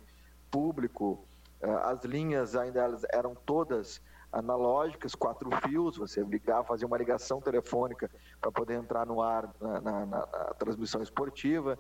[0.51, 1.25] público.
[1.59, 3.99] Eh, as linhas ainda eram todas
[4.31, 9.81] analógicas, quatro fios, você ligava, fazia uma ligação telefônica para poder entrar no ar na,
[9.81, 11.79] na, na, na, transmissão esportiva,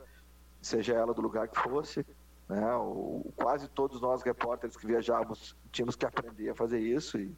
[0.61, 2.05] seja ela do lugar que fosse.
[2.47, 2.75] Né?
[2.75, 7.19] O, quase todos nós repórteres que viajávamos tínhamos que aprender a fazer isso.
[7.19, 7.35] E,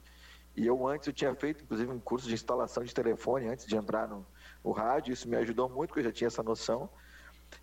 [0.55, 3.75] e eu antes eu tinha feito, inclusive, um curso de instalação de telefone antes de
[3.75, 4.25] entrar no,
[4.67, 6.89] no rádio, isso me ajudou muito, porque eu já tinha essa noção.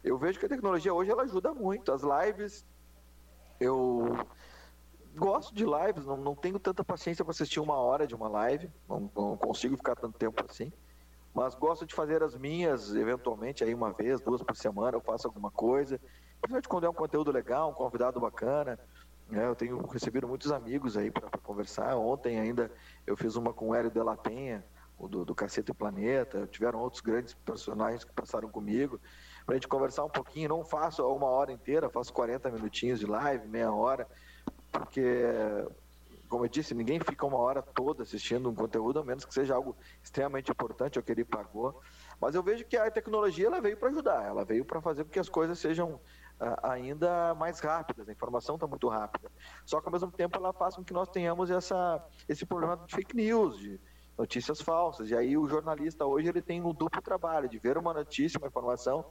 [0.02, 1.92] Eu vejo que a tecnologia hoje ela ajuda muito.
[1.92, 2.64] As lives,
[3.60, 4.26] eu
[5.14, 8.70] gosto de lives, não, não tenho tanta paciência para assistir uma hora de uma live,
[8.88, 10.72] não, não, consigo ficar tanto tempo assim.
[11.34, 15.26] Mas gosto de fazer as minhas, eventualmente, aí uma vez, duas por semana, eu faço
[15.26, 16.00] alguma coisa.
[16.40, 18.78] Principalmente quando é um conteúdo legal, um convidado bacana.
[19.28, 19.46] Né?
[19.46, 21.96] Eu tenho recebido muitos amigos aí para conversar.
[21.96, 22.70] Ontem ainda
[23.06, 24.64] eu fiz uma com o Hélio de la Penha,
[24.98, 26.46] o do, do Cacete e Planeta.
[26.46, 29.00] Tiveram outros grandes personagens que passaram comigo
[29.44, 30.48] para a gente conversar um pouquinho.
[30.48, 34.06] Não faço uma hora inteira, faço 40 minutinhos de live, meia hora
[34.74, 35.24] porque,
[36.28, 39.54] como eu disse, ninguém fica uma hora toda assistindo um conteúdo, a menos que seja
[39.54, 41.80] algo extremamente importante, ou que ele pagou.
[42.20, 45.10] Mas eu vejo que a tecnologia ela veio para ajudar, ela veio para fazer com
[45.10, 46.00] que as coisas sejam uh,
[46.64, 49.30] ainda mais rápidas, a informação está muito rápida.
[49.64, 52.96] Só que ao mesmo tempo ela faz com que nós tenhamos essa, esse problema de
[52.96, 53.80] fake news, de
[54.16, 55.10] notícias falsas.
[55.10, 58.48] E aí o jornalista hoje ele tem um duplo trabalho de ver uma notícia, uma
[58.48, 59.04] informação,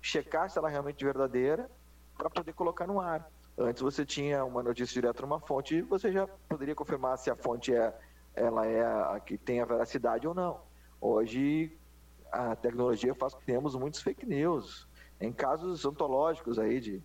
[0.00, 1.70] checar se ela é realmente verdadeira
[2.16, 3.30] para poder colocar no ar.
[3.56, 7.36] Antes você tinha uma notícia direto numa fonte e você já poderia confirmar se a
[7.36, 7.94] fonte é
[8.34, 10.60] ela é a que tem a veracidade ou não.
[11.00, 11.78] Hoje
[12.30, 14.88] a tecnologia faz com que tenhamos muitos fake news,
[15.20, 17.02] em casos ontológicos aí de,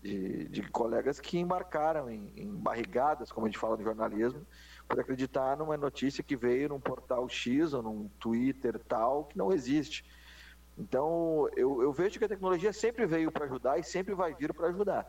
[0.00, 4.46] de, de colegas que embarcaram em, em, barrigadas, como a gente fala no jornalismo,
[4.90, 9.52] por acreditar numa notícia que veio num portal X ou num Twitter tal, que não
[9.52, 10.04] existe.
[10.76, 14.52] Então, eu, eu vejo que a tecnologia sempre veio para ajudar e sempre vai vir
[14.52, 15.06] para ajudar.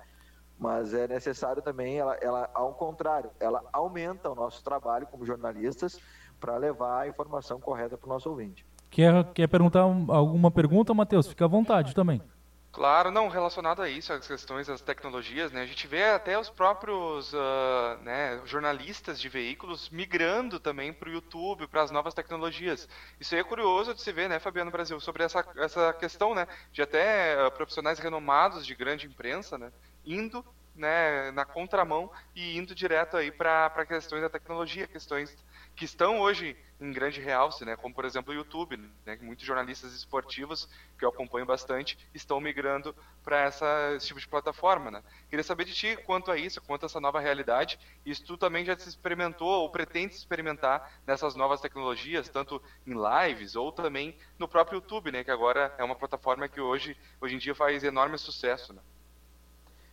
[0.60, 6.00] Mas é necessário também, ela, ela, ao contrário, ela aumenta o nosso trabalho como jornalistas
[6.40, 8.64] para levar a informação correta para o nosso ouvinte.
[8.92, 11.28] Quer, quer perguntar alguma pergunta, Matheus?
[11.28, 12.22] Fica à vontade também.
[12.72, 16.50] Claro, não, relacionado a isso, as questões das tecnologias, né, a gente vê até os
[16.50, 22.88] próprios uh, né, jornalistas de veículos migrando também para o YouTube, para as novas tecnologias.
[23.20, 26.48] Isso aí é curioso de se ver, né, Fabiano Brasil, sobre essa, essa questão, né,
[26.72, 29.70] de até uh, profissionais renomados de grande imprensa, né,
[30.06, 35.36] indo né, na contramão e indo direto aí para questões da tecnologia, questões
[35.76, 37.76] que estão hoje em grande realce, né?
[37.76, 39.18] Como por exemplo o YouTube, né?
[39.22, 43.48] Muitos jornalistas esportivos que eu acompanho bastante estão migrando para
[43.96, 45.04] esse tipo de plataforma, né?
[45.30, 47.80] Queria saber de ti quanto a isso, quanto a essa nova realidade.
[48.04, 52.94] E se tu também já se experimentou ou pretende experimentar nessas novas tecnologias, tanto em
[52.94, 55.24] lives ou também no próprio YouTube, né?
[55.24, 58.82] Que agora é uma plataforma que hoje, hoje em dia faz enorme sucesso, né?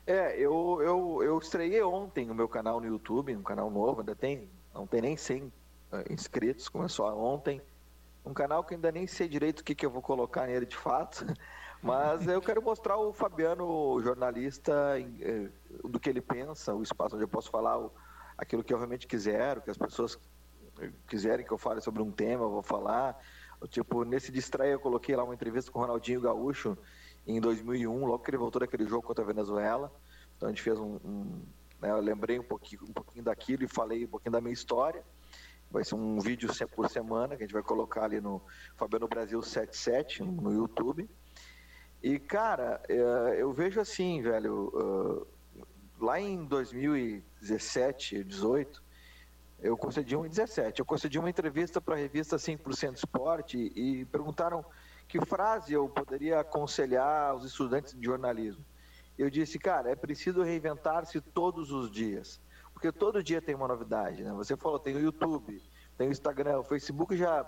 [0.06, 4.16] É, eu, eu, eu estreiei ontem o meu canal no YouTube, um canal novo, ainda
[4.16, 5.52] tem, não tem nem 100 uh,
[6.10, 7.60] inscritos, começou ontem.
[8.24, 10.76] Um canal que ainda nem sei direito o que, que eu vou colocar nele de
[10.76, 11.24] fato,
[11.82, 15.48] mas eu quero mostrar o Fabiano, jornalista, eh,
[15.84, 17.90] do que ele pensa, o espaço onde eu posso falar o,
[18.36, 20.18] aquilo que eu realmente quiser, o que as pessoas
[21.06, 23.18] quiserem que eu fale sobre um tema, eu vou falar.
[23.68, 26.78] Tipo, nesse distrai eu coloquei lá uma entrevista com o Ronaldinho Gaúcho
[27.26, 29.92] em 2001, logo que ele voltou daquele jogo contra a Venezuela.
[30.36, 31.42] Então a gente fez um, um
[31.80, 35.02] né, eu lembrei um pouquinho, um pouquinho daquilo e falei um pouquinho da minha história.
[35.70, 38.40] Vai ser um vídeo por semana que a gente vai colocar ali no
[38.76, 41.08] Fabiano Brasil 77 no YouTube.
[42.02, 45.26] E, cara, é, eu vejo assim, velho,
[46.00, 48.82] lá em 2017, 18,
[49.60, 54.04] eu concedi um em 17, eu concedi uma entrevista para a revista 100% Esporte e
[54.06, 54.64] perguntaram
[55.08, 58.64] que frase eu poderia aconselhar aos estudantes de jornalismo.
[59.16, 62.40] Eu disse, cara, é preciso reinventar-se todos os dias
[62.78, 64.32] porque todo dia tem uma novidade, né?
[64.34, 65.60] Você falou, tem o YouTube,
[65.96, 67.44] tem o Instagram, o Facebook já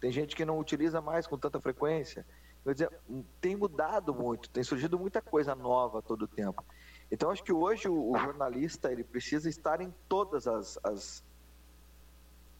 [0.00, 2.26] tem gente que não utiliza mais com tanta frequência.
[2.64, 3.00] Quer dizer,
[3.40, 6.64] tem mudado muito, tem surgido muita coisa nova todo o tempo.
[7.12, 11.24] Então, acho que hoje o, jornalista ele precisa estar em todas as, as,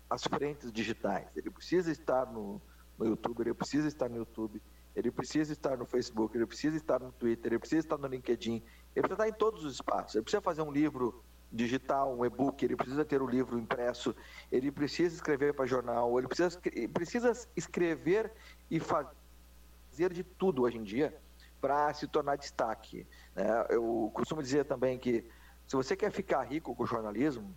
[0.09, 1.27] as frentes digitais.
[1.35, 2.63] Ele precisa estar no,
[2.97, 4.63] no YouTube, ele precisa estar no YouTube,
[4.95, 8.63] ele precisa estar no Facebook, ele precisa estar no Twitter, ele precisa estar no LinkedIn,
[8.95, 10.15] ele precisa estar em todos os espaços.
[10.15, 11.21] Ele precisa fazer um livro
[11.53, 14.17] digital, um e-book, ele precisa ter o livro impresso,
[14.51, 16.61] ele precisa escrever para jornal, ele precisa,
[16.93, 18.33] precisa escrever
[18.71, 21.17] e fazer de tudo hoje em dia
[21.61, 23.07] para se tornar destaque.
[23.37, 23.45] Né?
[23.69, 25.25] Eu costumo dizer também que
[25.67, 27.55] se você quer ficar rico com o jornalismo,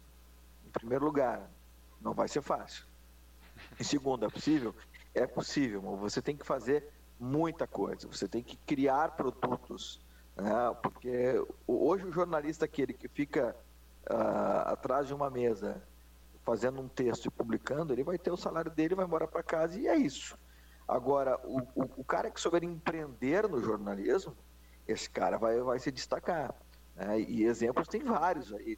[0.66, 1.50] em primeiro lugar,
[2.02, 2.86] não vai ser fácil.
[3.80, 4.76] Em segundo, é possível?
[5.14, 10.02] É possível, mas você tem que fazer muita coisa, você tem que criar produtos,
[10.36, 10.76] né?
[10.84, 13.56] porque hoje o jornalista aquele que fica
[14.10, 15.82] uh, atrás de uma mesa
[16.44, 19.80] fazendo um texto e publicando, ele vai ter o salário dele, vai embora para casa
[19.80, 20.38] e é isso.
[20.88, 24.38] Agora, o, o, o, cara que souber empreender no jornalismo,
[24.88, 26.54] esse cara vai, vai se destacar.
[26.96, 27.22] Né?
[27.22, 28.78] E exemplos tem vários aí,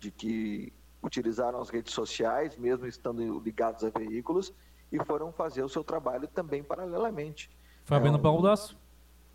[0.00, 4.52] de que utilizaram as redes sociais, mesmo estando ligados a veículos,
[4.90, 7.48] e foram fazer o seu trabalho também paralelamente.
[7.84, 8.76] Fabiano é um, Baldasso?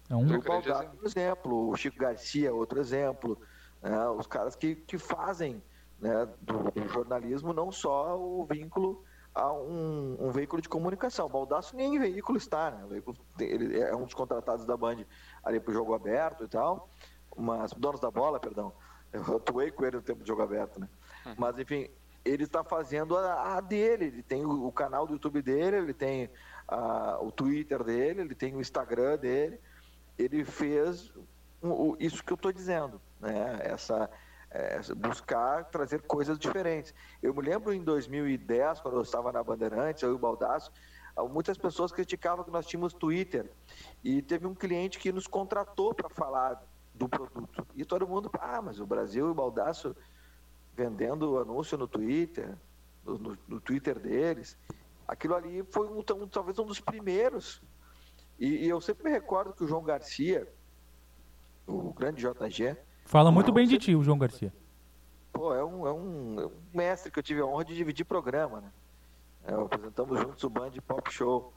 [0.09, 0.39] É um...
[0.41, 3.39] Baldasso, por exemplo, o Chico Garcia, outro exemplo,
[3.81, 5.61] né, os caras que, que fazem
[5.99, 11.25] né, do, do, jornalismo não só o vínculo a um, um, veículo de comunicação.
[11.25, 12.85] O Baldasso nem em veículo está, né?
[12.89, 15.05] Veículo, ele é um dos contratados da Band
[15.43, 16.89] ali para o jogo aberto e tal,
[17.37, 18.73] mas donos da bola, perdão.
[19.11, 20.89] Eu atuei com ele no tempo de jogo aberto, né?
[21.25, 21.35] Uhum.
[21.37, 21.89] Mas enfim,
[22.23, 24.05] ele está fazendo a, a, dele.
[24.05, 26.29] Ele tem o, o, canal do YouTube dele, ele tem
[26.67, 29.59] a, o Twitter dele, ele tem o Instagram dele.
[30.17, 31.11] Ele fez
[31.99, 33.59] isso que eu estou dizendo né?
[33.61, 34.09] Essa
[34.49, 36.93] é, buscar trazer coisas diferentes.
[37.21, 40.71] Eu me lembro em 2010, quando eu estava na Bandeirantes, eu e o Baldasso,
[41.29, 43.51] muitas pessoas criticavam que nós tínhamos Twitter
[44.03, 47.67] e teve um cliente que nos contratou para falar do produto.
[47.75, 49.95] E todo mundo, ah, mas o Brasil e o Baldaço
[50.75, 52.55] vendendo anúncio no Twitter,
[53.03, 54.57] no, no, no Twitter deles.
[55.05, 57.61] Aquilo ali foi um, um, talvez um dos primeiros.
[58.39, 60.47] E, e, eu sempre me recordo que o João Garcia,
[61.69, 62.75] o grande JG.
[63.05, 64.53] Fala muito bem de ti, o João Garcia.
[65.31, 68.05] Pô, é um, é um, é um mestre que eu tive a honra de dividir
[68.05, 68.71] programa, né?
[69.45, 71.53] É, apresentamos juntos o Band Pop Show.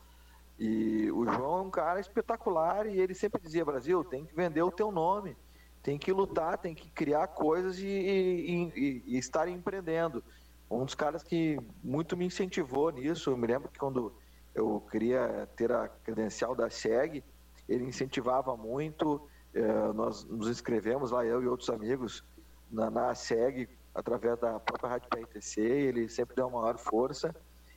[0.58, 4.62] E o João é um cara espetacular e ele sempre dizia: Brasil, tem que vender
[4.62, 5.36] o teu nome,
[5.82, 10.22] tem que lutar, tem que criar coisas e, e, e, e estar empreendendo.
[10.70, 14.14] Um dos caras que muito me incentivou nisso, eu me lembro que quando
[14.54, 17.24] eu queria ter a credencial da SEG,
[17.68, 19.28] ele incentivava muito.
[19.54, 22.24] Eh, nós nos inscrevemos lá, eu e outros amigos,
[22.70, 27.34] na, na SEG, através da própria Rádio PRTC, ele sempre deu uma maior força.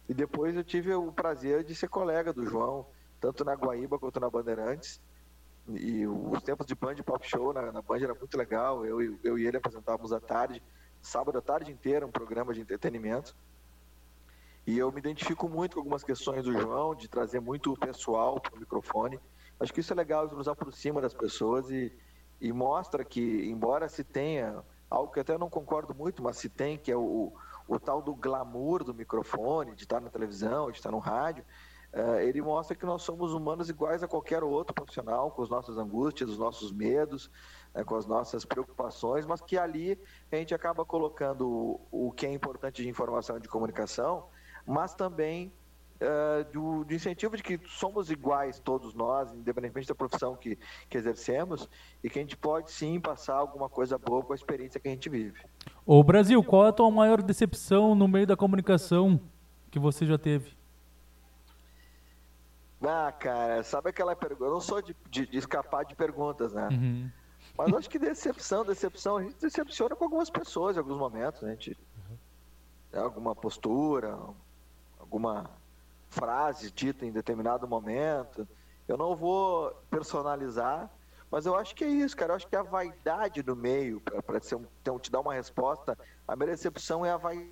[0.08, 2.86] E depois eu tive o prazer de ser colega do João,
[3.20, 5.02] tanto na Guaíba quanto na Bandeirantes.
[5.68, 8.86] E os tempos de Band Pop Show na, na Band era muito legal.
[8.86, 10.62] Eu, eu e ele apresentávamos à tarde,
[11.02, 13.36] sábado à tarde inteira, um programa de entretenimento.
[14.66, 18.40] E eu me identifico muito com algumas questões do João, de trazer muito o pessoal
[18.40, 19.20] para o microfone.
[19.60, 21.92] Acho que isso é legal, isso nos aproxima das pessoas e,
[22.42, 26.78] e mostra que, embora se tenha algo que até não concordo muito, mas se tem,
[26.78, 27.34] que é o,
[27.68, 31.44] o tal do glamour do microfone, de estar na televisão, de estar no rádio,
[31.94, 35.78] uh, ele mostra que nós somos humanos iguais a qualquer outro profissional, com as nossas
[35.78, 37.32] angústias, os nossos medos,
[37.74, 40.00] uh, com as nossas preocupações, mas que ali
[40.32, 41.48] a gente acaba colocando
[41.92, 44.28] o, o que é importante de informação e de comunicação,
[44.66, 45.52] mas também
[45.96, 50.58] uh, do, do, incentivo de que somos iguais todos nós, independentemente da profissão que,
[50.90, 51.70] que exercemos,
[52.04, 54.92] e que a gente pode sim passar alguma coisa boa com a experiência que a
[54.92, 55.40] gente vive.
[55.86, 59.20] Ô Brasil, qual é a tua maior decepção no meio da comunicação
[59.72, 60.56] que você já teve?
[62.82, 64.46] Ah, cara, sabe aquela pergunta?
[64.46, 66.68] Eu não sou de, de, de escapar de perguntas, né?
[66.72, 67.10] Uhum.
[67.58, 71.52] Mas acho que decepção, decepção, a gente decepciona com algumas pessoas em alguns momentos, né?
[71.52, 71.78] A gente.
[72.94, 74.18] Alguma postura,
[75.00, 75.50] alguma
[76.16, 78.48] frase dita em determinado momento.
[78.88, 80.90] Eu não vou personalizar,
[81.30, 82.32] mas eu acho que é isso, cara.
[82.32, 85.98] Eu acho que a vaidade do meio, para um, te dar uma resposta,
[86.28, 87.50] a minha decepção é a vaidade,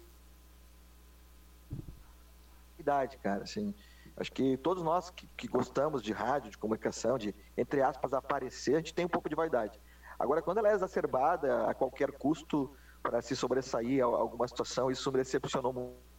[3.18, 3.44] cara.
[3.44, 3.74] Assim,
[4.16, 8.76] acho que todos nós que, que, gostamos de rádio, de comunicação, de, entre aspas, aparecer,
[8.76, 9.80] a gente tem um pouco de vaidade.
[10.18, 12.72] Agora, quando ela é exacerbada a qualquer custo
[13.02, 16.13] para se sobressair a alguma situação, isso me decepcionou muito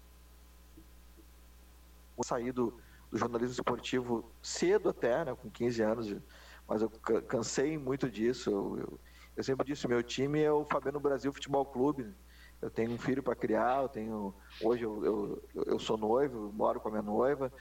[2.23, 2.79] saí do,
[3.11, 6.17] do, jornalismo esportivo cedo até, né, com 15 anos,
[6.69, 6.91] mas eu
[7.27, 8.51] cansei muito disso.
[8.51, 9.01] Eu, eu,
[9.37, 12.15] eu, sempre disse, meu time é o Fabiano Brasil Futebol Clube.
[12.63, 16.81] Eu tenho um filho para criar, eu tenho hoje eu, eu, eu sou noivo, moro
[16.81, 17.53] com a minha noiva,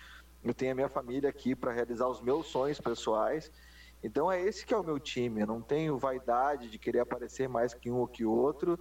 [0.43, 3.51] eu tenho a minha família aqui para realizar os meus sonhos pessoais.
[4.03, 5.41] Então é esse que é o meu time.
[5.41, 8.77] Eu não tenho vaidade de querer aparecer mais que um ou que outro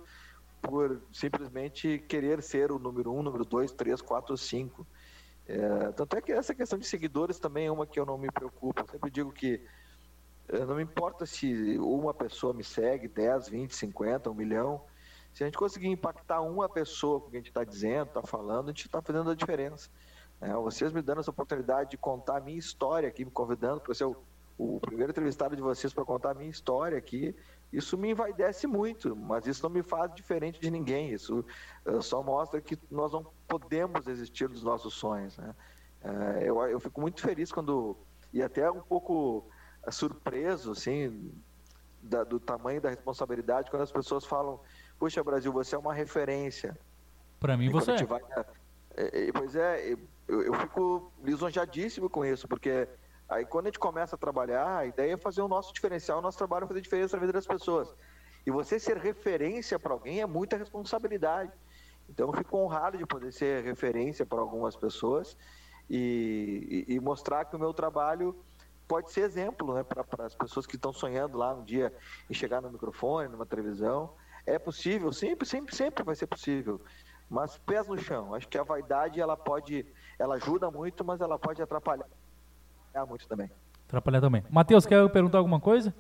[0.61, 4.87] por simplesmente querer ser o número um, número dois, três, quatro, cinco.
[5.52, 8.30] É, tanto é que essa questão de seguidores também é uma que eu não me
[8.30, 8.80] preocupo.
[8.80, 9.62] Eu sempre digo que
[10.48, 14.82] é, não me importa se uma pessoa me segue, 10, 20, 50, um milhão.
[15.34, 18.22] Se a gente conseguir impactar uma pessoa com o que a gente está dizendo, está
[18.22, 19.90] falando, a gente está fazendo a diferença.
[20.40, 23.94] É, vocês me dando essa oportunidade de contar a minha história aqui, me convidando para
[23.94, 24.16] ser o,
[24.56, 27.36] o primeiro entrevistado de vocês para contar a minha história aqui,
[27.72, 31.11] isso me envaidece muito, mas isso não me faz diferente de ninguém.
[31.11, 31.44] Isso
[31.87, 35.38] uh, só mostra que nós não podemos existir dos nossos sonhos.
[35.38, 35.54] Né?
[36.04, 37.96] Uh, eu, eu fico muito feliz quando,
[38.32, 39.48] e até um pouco
[39.87, 41.32] uh, surpreso, assim,
[42.02, 44.61] da, do tamanho da responsabilidade, quando as pessoas falam:
[44.98, 46.78] Puxa, Brasil, você é uma referência.
[47.40, 48.04] Para mim, e você é.
[48.04, 48.20] Vai,
[48.96, 49.96] é, Pois é,
[50.28, 52.87] eu, eu fico lisonjadíssimo com isso, porque
[53.32, 56.22] Aí quando a gente começa a trabalhar, a ideia é fazer o nosso diferencial, o
[56.22, 57.88] nosso trabalho é fazer diferença na vida das pessoas.
[58.44, 61.50] E você ser referência para alguém é muita responsabilidade.
[62.10, 65.35] Então eu fico honrado de poder ser referência para algumas pessoas
[65.88, 68.37] e, e, e, mostrar que o meu trabalho
[68.87, 71.90] pode ser exemplo né, para as pessoas que estão sonhando lá um dia
[72.28, 74.12] em chegar no microfone, numa televisão.
[74.44, 76.83] É possível, sempre, sempre, sempre vai ser possível.
[77.30, 78.35] Mas pés no chão.
[78.35, 79.87] Acho que a vaidade ela pode,
[80.18, 82.06] ela ajuda muito, mas ela pode atrapalhar
[82.92, 83.50] atrapalhar muito também.
[83.88, 84.44] Atrapalhar também.
[84.50, 85.94] Matheus, quer perguntar alguma coisa?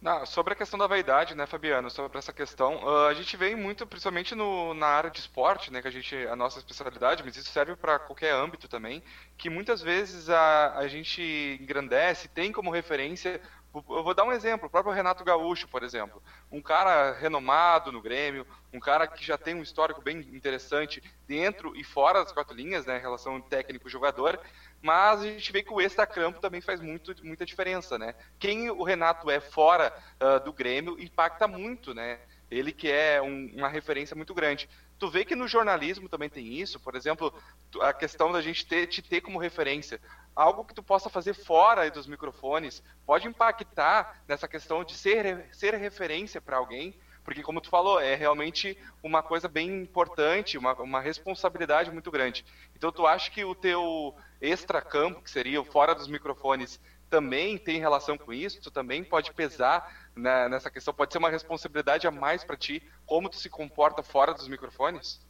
[0.00, 3.54] Não, sobre a questão da vaidade, né, Fabiano, sobre essa questão, uh, a gente vem
[3.54, 7.36] muito, principalmente no, na área de esporte, né, que a gente, a nossa especialidade, mas
[7.36, 9.00] isso serve para qualquer âmbito também,
[9.38, 11.22] que muitas vezes a, a gente
[11.60, 13.40] engrandece, tem como referência
[13.72, 16.20] Eu vou dar um exemplo, o próprio Renato Gaúcho, por exemplo.
[16.50, 21.76] Um cara renomado no Grêmio, um cara que já tem um histórico bem interessante dentro
[21.76, 24.38] e fora das quatro linhas, né, relação técnico-jogador,
[24.82, 28.14] mas a gente vê que o extra-campo também faz muito, muita diferença, né?
[28.38, 32.18] Quem o Renato é fora uh, do Grêmio impacta muito, né?
[32.50, 34.68] Ele que é um, uma referência muito grande.
[34.98, 37.32] Tu vê que no jornalismo também tem isso, por exemplo,
[37.80, 40.00] a questão da gente ter, te ter como referência.
[40.34, 45.74] Algo que tu possa fazer fora dos microfones pode impactar nessa questão de ser, ser
[45.74, 51.00] referência para alguém, porque como tu falou, é realmente uma coisa bem importante, uma, uma
[51.00, 52.44] responsabilidade muito grande.
[52.76, 57.78] Então tu acha que o teu extra-campo, que seria o fora dos microfones, também tem
[57.78, 58.60] relação com isso?
[58.60, 60.92] Tu também pode pesar né, nessa questão?
[60.92, 65.24] Pode ser uma responsabilidade a mais para ti, como tu se comporta fora dos microfones?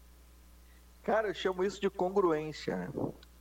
[1.03, 2.91] Cara, eu chamo isso de congruência.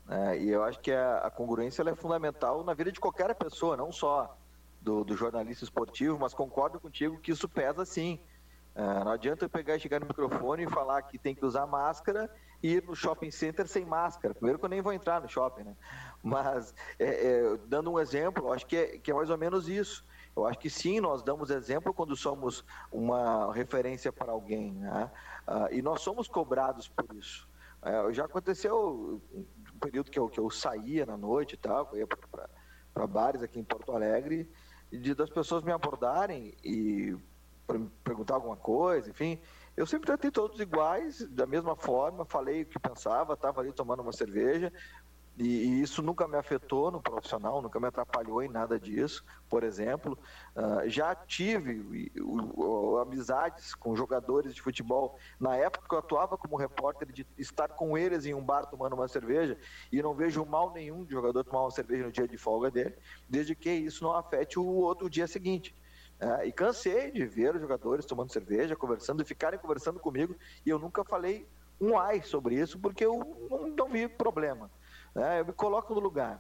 [0.06, 0.40] Né?
[0.40, 3.92] E eu acho que a, a congruência é fundamental na vida de qualquer pessoa, não
[3.92, 4.36] só
[4.82, 8.20] do, do jornalista esportivo, mas concordo contigo que isso pesa sim.
[8.76, 11.68] Uh, não adianta eu pegar e chegar no microfone e falar que tem que usar
[11.68, 12.30] máscara
[12.62, 14.34] ir no shopping center sem máscara.
[14.34, 15.76] Primeiro que eu nem vou entrar no shopping, né?
[16.24, 20.06] Mas, é, é, dando um exemplo, acho que é, que é mais ou menos isso.
[20.36, 25.12] Eu acho que sim, nós damos exemplo quando somos uma referência para alguém, né?
[25.48, 27.50] Uh, e nós somos cobrados por isso.
[27.82, 32.00] Uh, já aconteceu um período que eu, que eu saía na noite e tal, eu
[32.00, 34.50] ia para bares aqui em Porto Alegre,
[34.92, 37.18] de, das pessoas me abordarem e
[38.04, 39.40] perguntar alguma coisa, enfim.
[39.82, 44.04] Eu sempre tratei todos iguais, da mesma forma, falei o que pensava, estava ali tomando
[44.04, 44.72] uma cerveja,
[45.36, 49.64] e, e, isso nunca me afetou no profissional, nunca me atrapalhou em nada disso, por
[49.64, 50.20] exemplo.
[50.56, 52.12] Uh, já tive
[53.02, 57.98] amizades com jogadores de futebol na época que eu atuava como repórter, de estar com
[57.98, 59.58] eles em um bar tomando uma cerveja,
[59.92, 62.96] e não vejo mal nenhum de jogador tomar uma cerveja no dia de folga dele,
[63.28, 65.76] desde que isso não afete o outro dia seguinte.
[66.22, 70.70] É, e cansei de ver os jogadores tomando cerveja, conversando, e ficarem conversando comigo, e
[70.70, 71.48] eu nunca falei
[71.80, 74.70] um ai sobre isso, porque eu não, não vi problema.
[75.16, 76.40] É, eu me coloco no lugar.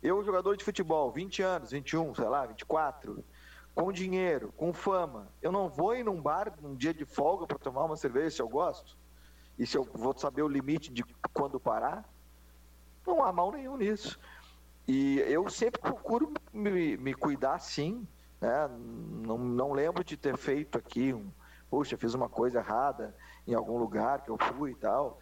[0.00, 3.24] Eu, jogador de futebol, 20 anos, 21, sei lá, 24,
[3.74, 7.58] com dinheiro, com fama, eu não vou ir num bar num dia de folga para
[7.58, 8.96] tomar uma cerveja se eu gosto?
[9.58, 12.08] E se eu vou saber o limite de quando parar?
[13.04, 14.18] Não há mal nenhum nisso.
[14.86, 18.06] E eu sempre procuro me, me cuidar sim,
[18.40, 18.68] né?
[19.26, 21.30] Não, não lembro de ter feito aqui um,
[21.70, 23.14] puxa, fiz uma coisa errada
[23.46, 25.18] em algum lugar que eu fui e tal,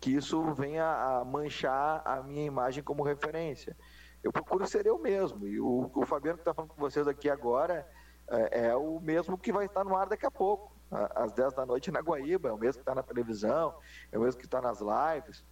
[0.00, 3.76] que isso venha a manchar a minha imagem como referência.
[4.22, 5.46] Eu procuro ser eu mesmo.
[5.46, 7.86] E o, o Fabiano que está falando com vocês aqui agora
[8.28, 11.66] é, é, o mesmo que vai estar no ar daqui a pouco, às 10 da
[11.66, 13.74] noite na Guaíba, é o mesmo que está na televisão,
[14.10, 15.44] é o mesmo que está nas lives,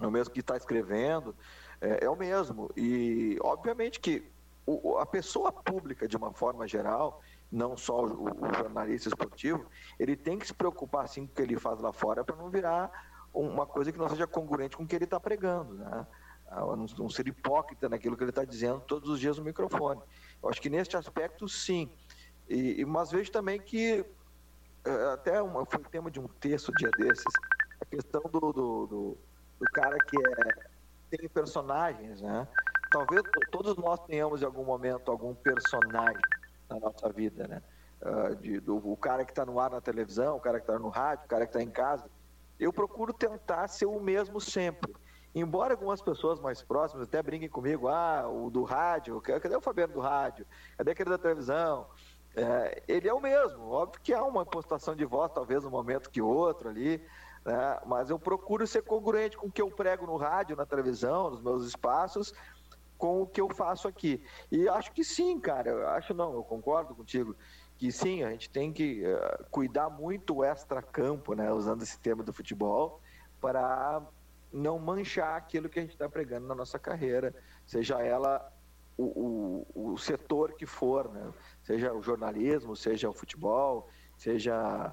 [0.00, 1.34] é o mesmo que está escrevendo,
[1.80, 2.70] é, é o mesmo.
[2.76, 4.30] E obviamente que
[4.68, 9.66] o, a pessoa pública, de uma forma geral, não só o, o, jornalista esportivo,
[9.98, 12.50] ele tem que se preocupar assim com o que ele faz lá fora para não
[12.50, 12.90] virar
[13.32, 16.06] uma coisa que não seja congruente com o que ele está pregando, né?
[16.50, 20.00] Não, não ser hipócrita naquilo que ele está dizendo todos os dias no microfone.
[20.42, 21.90] Eu acho que neste aspecto, sim.
[22.48, 24.04] E, mas vejo também que,
[24.84, 27.32] é, até uma, foi tema de um texto dia desses,
[27.80, 29.18] a questão do, do, do,
[29.60, 32.48] do cara que é, tem personagens, né?
[32.90, 36.20] Talvez todos nós tenhamos em algum momento algum personagem
[36.68, 37.62] na nossa vida, né?
[38.00, 40.78] Uh, de, do, o cara que está no ar na televisão, o cara que está
[40.78, 42.08] no rádio, o cara que está em casa.
[42.58, 44.94] Eu procuro tentar ser o mesmo sempre.
[45.34, 49.92] Embora algumas pessoas mais próximas até brinquem comigo, ah, o do rádio, cadê o Fabiano
[49.92, 50.46] do rádio?
[50.76, 51.86] Cadê aquele da televisão?
[52.34, 53.68] É, ele é o mesmo.
[53.68, 57.04] Óbvio que há uma impostação de voz, talvez um momento que outro ali,
[57.44, 57.78] né?
[57.86, 61.42] mas eu procuro ser congruente com o que eu prego no rádio, na televisão, nos
[61.42, 62.32] meus espaços,
[62.98, 64.20] com o que eu faço aqui.
[64.50, 65.70] E acho que sim, cara.
[65.70, 67.34] Eu acho não, eu concordo contigo
[67.78, 72.24] que sim, a gente tem que uh, cuidar muito o extra-campo, né, usando esse termo
[72.24, 73.00] do futebol,
[73.40, 74.02] para
[74.52, 77.32] não manchar aquilo que a gente está pregando na nossa carreira,
[77.64, 78.52] seja ela
[78.96, 81.32] o, o, o, setor que for, né,
[81.62, 84.92] seja o jornalismo, seja o futebol, seja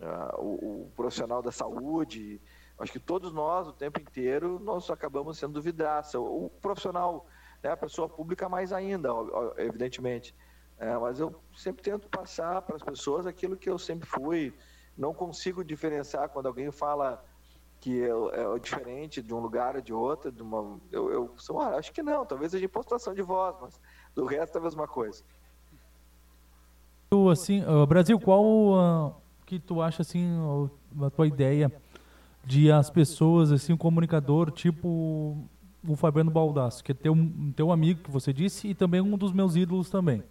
[0.00, 2.40] uh, o, o profissional da saúde.
[2.78, 6.18] Acho que todos nós, o tempo inteiro, nós acabamos sendo vidraça.
[6.18, 7.26] O profissional
[7.62, 7.70] né?
[7.70, 9.08] a pessoa pública mais ainda,
[9.56, 10.34] evidentemente.
[10.78, 14.52] É, mas eu sempre tento passar para as pessoas aquilo que eu sempre fui.
[14.96, 17.24] Não consigo diferenciar quando alguém fala
[17.80, 20.32] que é, diferente de um lugar ou de outro.
[20.32, 23.80] De uma, eu, eu sou, ah, acho que não, talvez seja impostação de voz, mas
[24.14, 25.22] do resto é a mesma coisa.
[27.30, 30.26] Assim, uh, Brasil, qual uh, que tu acha assim
[31.00, 31.70] a tua ideia
[32.44, 35.36] de as pessoas assim, um comunicador tipo
[35.86, 37.14] o Fabiano Baldasso, que é teu,
[37.56, 40.22] teu amigo que você disse e também um dos meus ídolos também.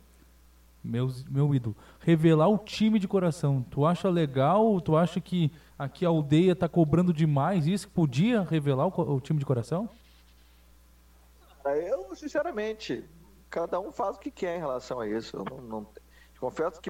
[0.83, 1.75] Meus, meu ídolo.
[1.99, 3.63] Revelar o time de coração.
[3.69, 4.81] Tu acha legal?
[4.81, 7.87] Tu acha que aqui a aldeia está cobrando demais isso?
[7.89, 9.87] Podia revelar o, o time de coração?
[11.65, 13.05] Eu, sinceramente,
[13.49, 15.37] cada um faz o que quer em relação a isso.
[15.37, 15.87] Eu não, não
[16.39, 16.89] confesso que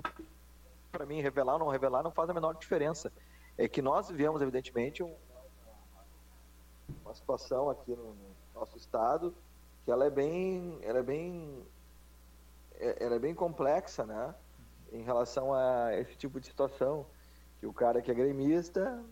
[0.89, 3.12] para mim revelar ou não revelar não faz a menor diferença.
[3.57, 5.14] É que nós vivemos, evidentemente, um,
[7.03, 8.16] uma situação aqui no,
[8.62, 9.34] nosso estado
[9.84, 11.66] que ela é bem, ela é bem,
[12.80, 14.34] é, ela é bem complexa, né?
[14.91, 17.05] Em relação a esse tipo de situação,
[17.59, 19.03] que o cara que é gremista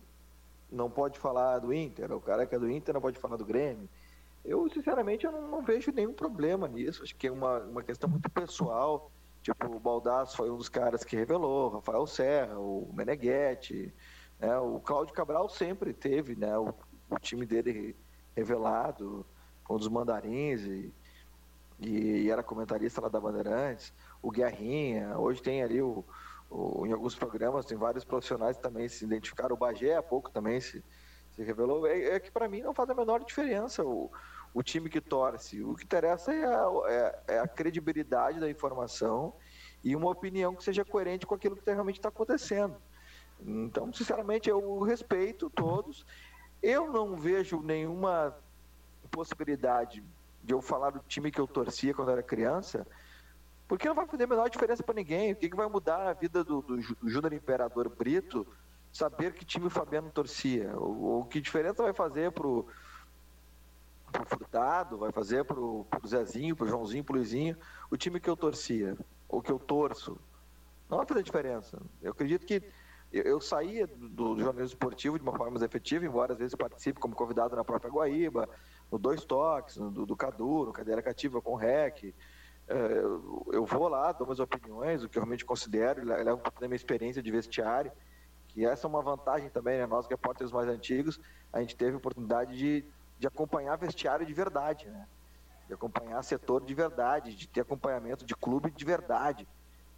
[0.70, 3.44] não pode falar do Inter, o cara que é do Inter não pode falar do
[3.44, 3.88] Grêmio.
[4.44, 7.02] Eu, sinceramente, eu não, não vejo nenhum problema nisso.
[7.02, 9.10] Acho que é uma, uma questão muito pessoal.
[9.42, 13.92] Tipo, o Baldasso foi um dos caras que revelou, Rafael Serra, o Meneghetti,
[14.38, 14.56] né?
[14.58, 16.56] o Cláudio Cabral sempre teve né?
[16.58, 16.74] o,
[17.10, 17.96] o time dele
[18.36, 19.26] revelado,
[19.74, 20.92] um dos mandarins e,
[21.78, 26.04] e, era comentarista lá da Bandeirantes, o Guerrinha, hoje tem ali o,
[26.50, 30.30] o, em alguns programas, tem vários profissionais que também se identificaram, o Bagé há pouco
[30.30, 30.84] também se,
[31.32, 34.10] se revelou, é, é que para mim não faz a menor diferença o,
[34.52, 39.32] o time que torce, o que interessa é a, é, é a credibilidade da informação
[39.82, 42.76] e uma opinião que seja coerente com aquilo que realmente está acontecendo.
[43.42, 46.04] Então, sinceramente, eu respeito todos.
[46.62, 48.36] Eu não vejo nenhuma
[49.10, 50.02] possibilidade
[50.42, 52.86] de eu falar do time que eu torcia quando era criança,
[53.68, 55.32] porque não vai fazer a menor diferença para ninguém.
[55.32, 58.46] O que, que, vai mudar a vida do, do, do Júnior Imperador Brito
[58.92, 60.76] saber que time o Fabiano torcia?
[60.76, 62.66] Ou que diferença vai fazer pro,
[64.10, 67.56] pro Furtado, vai fazer pro, pro Zezinho, pro Joãozinho, pro Luizinho,
[67.90, 68.96] o time que eu torcia,
[69.28, 70.18] ou que eu torço?
[70.88, 71.80] Não vai fazer diferença.
[72.02, 72.62] Eu acredito que
[73.12, 76.54] eu, eu saía do, do, jornalismo esportivo de uma forma mais efetiva, embora às vezes
[76.54, 78.48] participe como convidado na própria Guaíba,
[78.90, 82.14] no Dois Toques, no do, do Cadu, no Cadeira Cativa com REC.
[82.68, 82.74] É,
[83.52, 86.68] eu vou lá, dou minhas opiniões, o que eu realmente considero, levo um pouco da
[86.68, 87.90] minha experiência de vestiário,
[88.48, 89.86] que essa é uma vantagem também, né?
[89.86, 91.20] Nós, repórteres mais antigos,
[91.52, 92.84] a gente teve a oportunidade de,
[93.18, 95.06] de acompanhar vestiário de verdade, né?
[95.66, 99.46] De acompanhar setor de verdade, de ter acompanhamento de clube de verdade.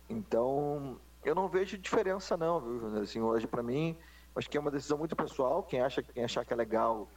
[0.09, 3.03] Então, eu não vejo diferença não, viu?
[3.03, 3.97] Assim, hoje para mim,
[4.37, 5.63] acho que é uma decisão muito pessoal.
[5.63, 7.09] Quem acha, quem achar que é legal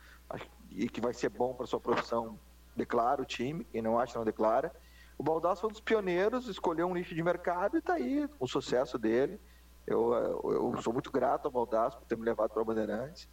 [0.75, 2.39] e que vai ser bom para sua profissão,
[2.75, 3.63] declara o time.
[3.65, 4.71] Quem não acha, não declara.
[5.17, 8.47] O Baldasso foi um dos pioneiros, escolheu um nicho de mercado e está aí, o
[8.47, 9.39] sucesso dele.
[9.87, 13.29] Eu, eu, sou muito grato ao Baldasso por ter me levado para o Bandeirantes.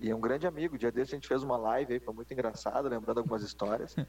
[0.00, 0.76] E é um grande amigo.
[0.76, 3.94] O dia desse a gente fez uma live aí, foi muito engraçado, lembrando algumas histórias.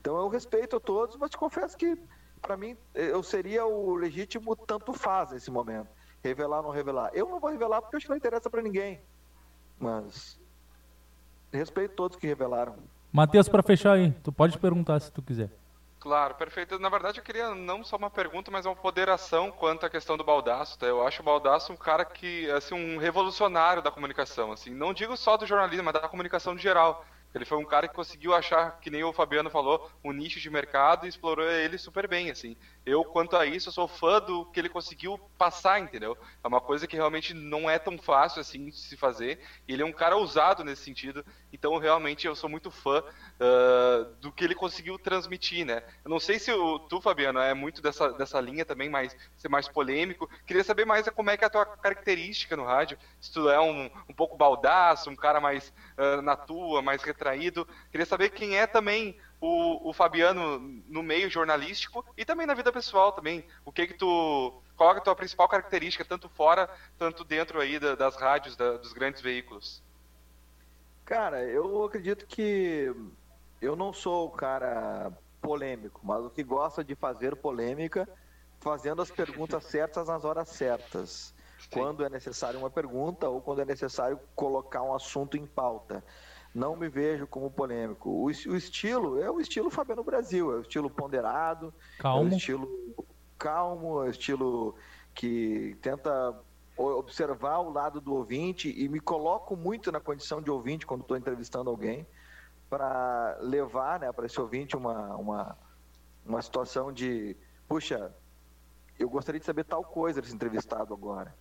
[0.00, 1.98] Então eu respeito a todos, mas te confesso que
[2.40, 5.88] para mim, eu seria o legítimo tanto faz nesse momento.
[6.22, 7.10] Revelar ou não revelar.
[7.12, 9.00] Eu não vou revelar porque eu acho que não interessa para ninguém.
[9.78, 10.40] Mas
[11.52, 12.76] respeito todos que revelaram.
[13.12, 15.50] Matheus, para fechar aí, tu pode perguntar se tu quiser.
[15.98, 16.78] Claro, perfeito.
[16.78, 20.22] Na verdade, eu queria não só uma pergunta, mas uma ponderação quanto à questão do
[20.22, 20.78] Baldaço.
[20.78, 20.86] Tá?
[20.86, 24.52] Eu acho o Baldaço um cara que, assim, um revolucionário da comunicação.
[24.52, 27.04] Assim, não digo só do jornalismo, mas da comunicação de geral.
[27.34, 30.50] Ele foi um cara que conseguiu achar, que nem o Fabiano falou, um nicho de
[30.50, 32.56] mercado e explorou ele super bem, assim.
[32.84, 36.16] Eu, quanto a isso, sou fã do que ele conseguiu passar, entendeu?
[36.42, 39.38] É uma coisa que realmente não é tão fácil, assim, de se fazer.
[39.68, 44.32] Ele é um cara ousado nesse sentido, então realmente eu sou muito fã uh, do
[44.32, 45.82] que ele conseguiu transmitir, né?
[46.04, 49.48] Eu não sei se o, tu, Fabiano, é muito dessa, dessa linha também, mais, ser
[49.48, 50.28] mais polêmico.
[50.46, 52.98] Queria saber mais como é que é a tua característica no rádio.
[53.20, 57.66] Se tu é um, um pouco baldaço, um cara mais uh, na tua, mais retraído.
[57.90, 62.72] Queria saber quem é também o, o, Fabiano no meio jornalístico e também na vida
[62.72, 63.44] pessoal também.
[63.64, 67.80] O que que tu qual é a tua principal característica tanto fora, tanto dentro aí
[67.80, 69.82] da, das rádios, da, dos grandes veículos?
[71.04, 72.94] Cara, eu acredito que
[73.60, 78.08] eu não sou o cara polêmico, mas o que gosta de fazer polêmica,
[78.60, 81.34] fazendo as perguntas certas nas horas certas.
[81.58, 81.70] Sim.
[81.72, 86.04] Quando é necessário uma pergunta ou quando é necessário colocar um assunto em pauta
[86.58, 88.10] não me vejo como polêmico.
[88.10, 92.30] O, o, estilo é o estilo Fabiano Brasil, é o estilo ponderado, calmo.
[92.30, 93.06] é o estilo
[93.38, 94.74] calmo, é o estilo
[95.14, 96.34] que tenta
[96.76, 101.16] observar o lado do ouvinte e me coloco muito na condição de ouvinte quando estou
[101.16, 102.06] entrevistando alguém
[102.70, 105.58] para levar né, para esse ouvinte uma, uma,
[106.24, 107.36] uma situação de,
[107.66, 108.14] puxa,
[108.98, 111.34] eu gostaria de saber tal coisa desse entrevistado agora.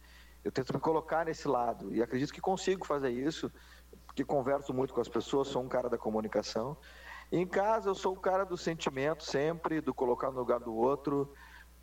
[0.44, 3.52] Eu tento me colocar nesse lado e acredito que consigo fazer isso
[4.18, 6.76] que converso muito com as pessoas, sou um cara da comunicação.
[7.32, 11.32] Em casa, eu sou o cara do sentimento sempre, do colocar no lugar do outro,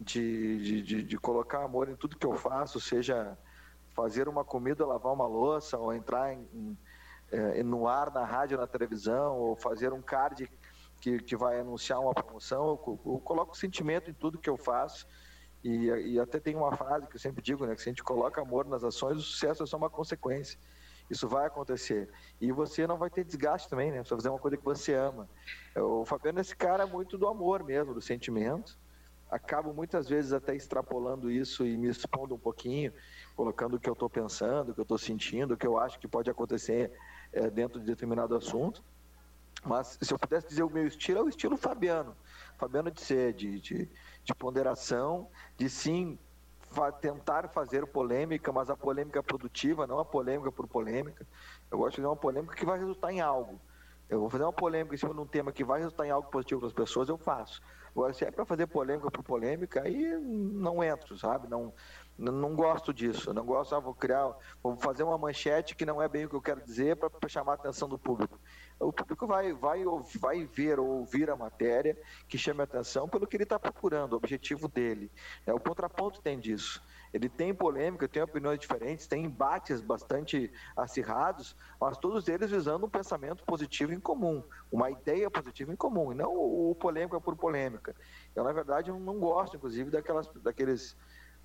[0.00, 3.38] de, de, de, de colocar amor em tudo que eu faço, seja
[3.92, 6.78] fazer uma comida, lavar uma louça, ou entrar em, em
[7.30, 10.50] é, no ar, na rádio, na televisão, ou fazer um card
[11.00, 15.06] que, que vai anunciar uma promoção, eu, eu coloco sentimento em tudo que eu faço.
[15.62, 18.02] E, e, até tem uma frase que eu sempre digo, né, que se a gente
[18.02, 20.58] coloca amor nas ações, o sucesso é só uma consequência.
[21.14, 22.10] Isso vai acontecer.
[22.40, 24.02] E você não vai ter desgaste também, né?
[24.02, 25.28] Você fazer uma coisa que você ama.
[25.76, 28.76] O Fabiano, esse cara é muito do amor mesmo, do sentimento.
[29.30, 32.92] Acabo muitas vezes até extrapolando isso e me expondo um pouquinho,
[33.36, 36.00] colocando o que eu estou pensando, o que eu estou sentindo, o que eu acho
[36.00, 36.90] que pode acontecer
[37.32, 38.82] é, dentro de determinado assunto.
[39.64, 42.16] Mas se eu pudesse dizer o meu estilo, é o estilo Fabiano.
[42.58, 43.88] Fabiano de ser, de, de,
[44.24, 46.18] de ponderação, de sim
[46.74, 51.26] fa tentar fazer polêmica, mas a polêmica produtiva, não a polêmica por polêmica.
[51.70, 53.60] Eu gosto de fazer uma polêmica que vai resultar em algo.
[54.08, 56.28] Eu vou fazer uma polêmica em cima de um tema que vai resultar em algo
[56.28, 57.62] positivo para as pessoas, eu faço.
[57.90, 61.48] Agora, se é para fazer polêmica por polêmica, aí não entro, sabe?
[61.48, 61.72] Não,
[62.18, 63.32] não gosto disso.
[63.32, 66.34] Não gosto, ah, vou criar, vou fazer uma manchete que não é bem o que
[66.34, 68.38] eu quero dizer para chamar a atenção do público
[68.78, 69.84] o público vai, vai,
[70.20, 71.96] vai ver ou ouvir a matéria
[72.28, 75.10] que chame a atenção pelo que ele está procurando, o objetivo dele.
[75.46, 76.82] É, o contraponto tem disso.
[77.12, 82.90] Ele tem polêmica, tem opiniões diferentes, tem embates bastante acirrados, mas todos eles visando um
[82.90, 87.94] pensamento positivo em comum, uma ideia positiva em comum, e não o polêmica por polêmica.
[88.34, 90.96] Eu, na verdade, não gosto, inclusive, daquelas, daqueles,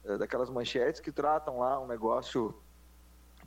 [0.05, 2.59] eh, daquelas manchetes que tratam lá um negócio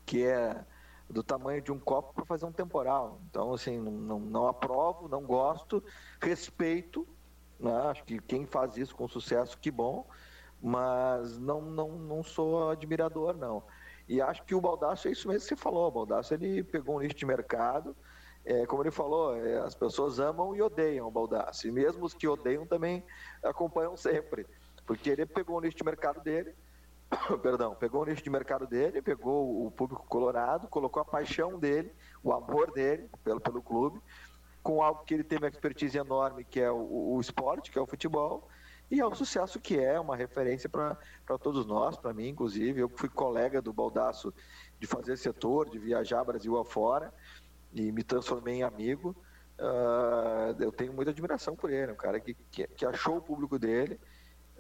[0.07, 0.65] que é
[1.13, 3.21] do tamanho de um copo para fazer um temporal.
[3.29, 5.85] Então, assim, não, não aprovo, não gosto,
[6.21, 7.07] respeito,
[7.61, 7.73] né?
[7.91, 10.09] acho que quem faz isso com sucesso, que bom,
[10.61, 13.63] mas não, não, não sou admirador, não.
[14.09, 16.97] E acho que o Baldaço é isso mesmo que você falou, o Baldaço ele pegou
[16.97, 17.95] um nicho de mercado,
[18.45, 22.15] é, como ele falou, é, as pessoas amam e odeiam o Baldaço, e mesmo os
[22.15, 23.05] que odeiam também
[23.43, 24.47] acompanham sempre,
[24.87, 26.55] porque ele pegou o nicho de mercado dele,
[27.43, 31.93] perdão, pegou o nicho de mercado dele, pegou o público colorado, colocou a paixão dele,
[32.23, 34.01] o amor dele pelo, pelo clube,
[34.63, 37.83] com algo que ele tem uma expertise enorme, que é o, o esporte, que é
[37.83, 38.49] o futebol,
[38.91, 42.81] e é o sucesso que é, uma referência para todos nós, para mim, inclusive.
[42.81, 44.33] Eu fui colega do Baldaço
[44.79, 47.13] de fazer setor, de viajar Brasil afora,
[47.73, 49.17] e me transformei em amigo.
[49.59, 53.59] Uh, eu tenho muita admiração por ele, um cara que, que, que achou o público
[53.59, 53.99] dele,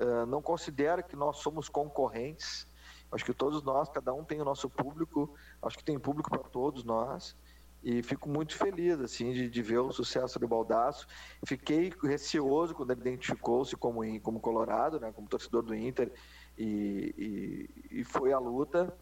[0.02, 2.66] ah, não considero que nós somos concorrentes.
[3.10, 6.42] Acho que todos nós, cada um tem o nosso público, acho que tem público para
[6.42, 7.36] todos nós.
[7.82, 11.06] E fico muito feliz assim de, de, ver o sucesso do Baldaço.
[11.44, 16.12] Fiquei receoso quando ele identificou-se como, como Colorado, né, como torcedor do Inter,
[16.56, 18.96] e, e, e foi a luta.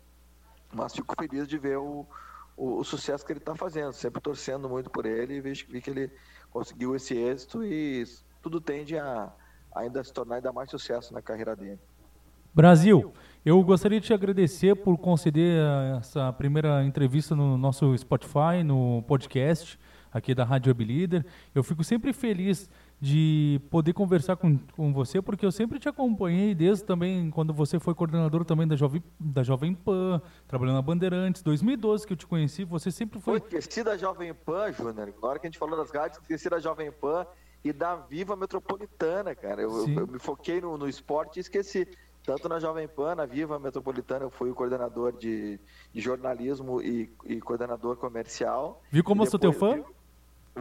[0.72, 2.06] Mas fico feliz de ver o,
[2.56, 5.82] o, o sucesso que ele está fazendo, sempre torcendo muito por ele e vi, vi
[5.82, 6.10] que ele
[6.50, 8.04] conseguiu esse êxito e
[8.40, 9.32] tudo tende a,
[9.74, 11.78] ainda se tornar ainda mais sucesso na carreira dele.
[12.52, 13.12] Brasil,
[13.44, 15.62] eu gostaria de te agradecer por conceder
[15.98, 19.78] essa primeira entrevista no nosso Spotify, no podcast
[20.12, 21.24] aqui da Rádio Leader.
[21.54, 22.68] Eu fico sempre feliz
[23.00, 27.78] de poder conversar com, com você, porque eu sempre te acompanhei desde também quando você
[27.78, 32.26] foi coordenador também da Jovem, da Jovem Pan, trabalhando na Bandeirantes, 2012 que eu te
[32.26, 33.40] conheci, você sempre foi...
[33.40, 36.50] Foi esqueci da Jovem Pan, Júnior, na hora que a gente falou das rádios, esqueci
[36.50, 37.26] da Jovem Pan,
[37.62, 39.62] e da Viva Metropolitana, cara.
[39.62, 41.86] Eu, eu, eu me foquei no, no esporte e esqueci.
[42.22, 45.58] Tanto na Jovem Pan, na Viva Metropolitana, eu fui o coordenador de,
[45.92, 48.82] de jornalismo e, e, coordenador comercial.
[48.90, 49.82] Viu como eu sou teu fã?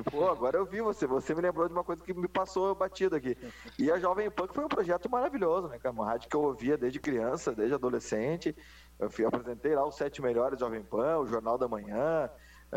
[0.09, 1.05] Pô, agora eu vi você.
[1.05, 3.37] Você me lembrou de uma coisa que me passou batido aqui.
[3.77, 5.93] E a Jovem Pan que foi um projeto maravilhoso, né, cara?
[5.93, 8.55] Uma rádio que eu ouvia desde criança, desde adolescente.
[8.97, 12.29] Eu fui, apresentei lá os sete melhores Jovem Pan, o Jornal da Manhã.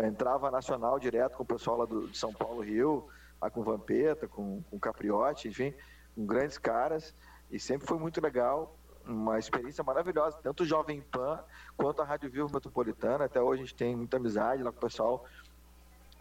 [0.03, 3.07] entrava nacional direto com o pessoal lá do, de São Paulo, Rio
[3.43, 5.75] lá com Vampeta, com, com Capriotti, enfim,
[6.15, 7.13] com grandes caras,
[7.51, 11.41] e sempre foi muito legal, uma experiência maravilhosa, tanto o Jovem Pan
[11.77, 14.81] quanto a Rádio Vivo Metropolitana, até hoje a gente tem muita amizade lá com o
[14.81, 15.25] pessoal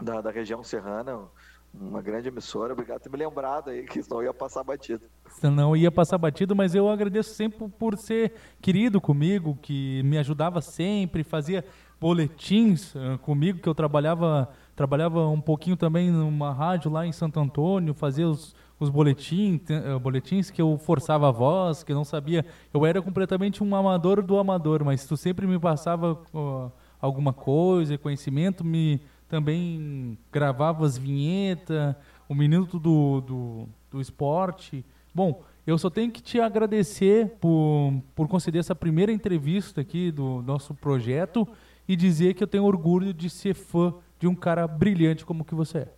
[0.02, 1.30] da, da região serrana,
[1.72, 5.06] uma grande emissora, obrigado por ter me lembrado aí, que senão ia passar batido.
[5.44, 10.60] Não ia passar batido, mas eu agradeço sempre por ser querido comigo, que me ajudava
[10.60, 11.64] sempre, fazia
[12.00, 17.40] boletins uh, comigo, que eu trabalhava trabalhava um pouquinho também numa rádio lá em Santo
[17.40, 22.46] Antônio, fazia os, os boletins, uh, boletins que eu forçava a voz, que não sabia.
[22.74, 27.98] Eu era completamente um amador do amador, mas tu sempre me passava uh, alguma coisa,
[27.98, 31.96] conhecimento, me também gravava as vinhetas,
[32.28, 34.84] o minuto do, do, do esporte.
[35.14, 40.42] Bom, eu só tenho que te agradecer por, por conceder essa primeira entrevista aqui do
[40.42, 41.48] nosso projeto
[41.88, 45.56] e dizer que eu tenho orgulho de ser fã de um cara brilhante como que
[45.56, 45.94] você é.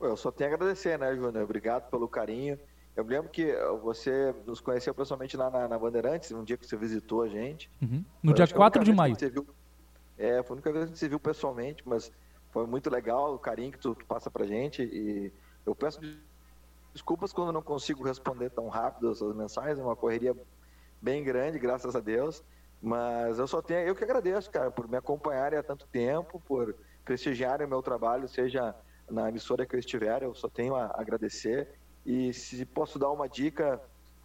[0.00, 1.42] Eu só tenho a agradecer, né, Júnior?
[1.42, 2.56] Obrigado pelo carinho.
[2.94, 6.64] Eu me lembro que você nos conheceu pessoalmente lá na, na Bandeirantes, um dia que
[6.64, 7.68] você visitou a gente.
[7.82, 8.04] Uhum.
[8.22, 9.16] No dia 4 de maio.
[9.16, 9.44] Viu...
[10.16, 12.12] É, foi a única vez que se viu pessoalmente, mas
[12.50, 15.32] foi muito legal o carinho que tu, tu passa pra gente e
[15.66, 16.00] eu peço
[16.92, 20.36] desculpas quando não consigo responder tão rápido as suas mensagens, é uma correria
[21.00, 22.44] bem grande, graças a Deus,
[22.80, 26.76] mas eu só tenho, eu que agradeço, cara, por me acompanharem há tanto tempo, por
[27.04, 28.74] prestigiarem o meu trabalho, seja
[29.10, 31.68] na emissora que eu estiver, eu só tenho a agradecer
[32.04, 33.80] e se posso dar uma dica,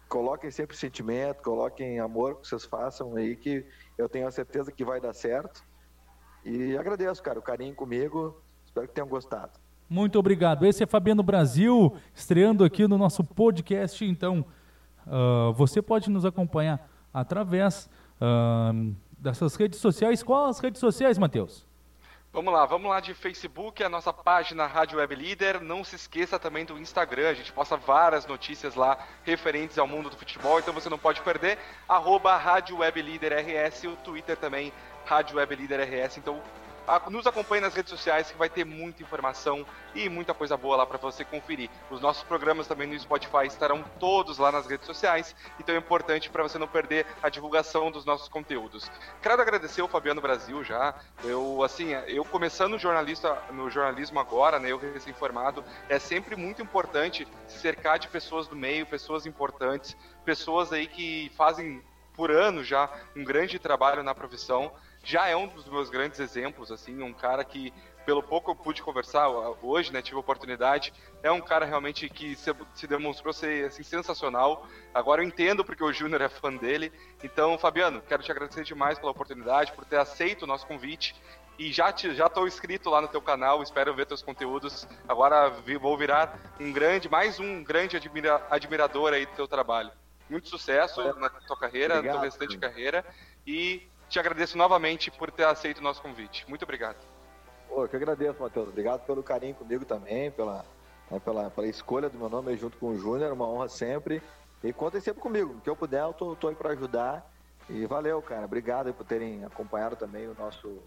[0.08, 3.64] coloquem sempre sentimento, coloquem amor que vocês façam aí, que
[3.96, 5.62] eu tenho a certeza que vai dar certo.
[6.44, 8.40] E agradeço, cara, o carinho comigo.
[8.64, 9.52] Espero que tenham gostado.
[9.88, 10.66] Muito obrigado.
[10.66, 14.04] Esse é Fabiano Brasil, estreando aqui no nosso podcast.
[14.04, 14.44] Então,
[15.06, 17.88] uh, você pode nos acompanhar através
[18.20, 20.22] uh, dessas redes sociais.
[20.22, 21.67] Quais as redes sociais, Matheus?
[22.30, 25.62] Vamos lá, vamos lá de Facebook, a nossa página Rádio Web Líder.
[25.62, 30.10] Não se esqueça também do Instagram, a gente posta várias notícias lá referentes ao mundo
[30.10, 31.58] do futebol, então você não pode perder.
[31.88, 34.74] Arroba Rádio Web Líder RS, o Twitter também,
[35.06, 36.18] Rádio Web Líder RS.
[36.18, 36.42] Então
[37.10, 40.86] nos acompanhe nas redes sociais que vai ter muita informação e muita coisa boa lá
[40.86, 41.68] para você conferir.
[41.90, 46.30] Os nossos programas também no Spotify estarão todos lá nas redes sociais, então é importante
[46.30, 48.90] para você não perder a divulgação dos nossos conteúdos.
[49.20, 50.94] Quero agradecer o Fabiano Brasil já.
[51.24, 57.26] Eu assim, eu começando jornalista no jornalismo agora, né, eu recém-formado, é sempre muito importante
[57.46, 61.82] se cercar de pessoas do meio, pessoas importantes, pessoas aí que fazem
[62.14, 64.72] por ano já um grande trabalho na profissão
[65.08, 67.72] já é um dos meus grandes exemplos, assim, um cara que,
[68.04, 69.26] pelo pouco eu pude conversar
[69.62, 70.92] hoje, né, tive a oportunidade,
[71.22, 74.66] é um cara realmente que se, se demonstrou ser, assim, sensacional.
[74.92, 76.92] Agora eu entendo porque o Júnior é fã dele.
[77.24, 81.16] Então, Fabiano, quero te agradecer demais pela oportunidade, por ter aceito o nosso convite
[81.58, 84.86] e já te, já estou inscrito lá no teu canal, espero ver teus conteúdos.
[85.08, 85.48] Agora
[85.80, 89.90] vou virar um grande, mais um grande admira, admirador aí do teu trabalho.
[90.28, 93.02] Muito sucesso na tua carreira, Obrigado, na tua restante carreira
[93.46, 96.48] e te agradeço novamente por ter aceito o nosso convite.
[96.48, 96.96] Muito obrigado.
[97.68, 98.68] Pô, eu que agradeço, Matheus.
[98.68, 100.64] Obrigado pelo carinho comigo também, pela,
[101.10, 103.32] né, pela, pela escolha do meu nome junto com o Júnior.
[103.32, 104.22] Uma honra sempre.
[104.64, 105.54] E contem sempre comigo.
[105.54, 107.30] O que eu puder, eu tô, tô aí para ajudar.
[107.68, 108.46] E valeu, cara.
[108.46, 110.78] Obrigado por terem acompanhado também o nosso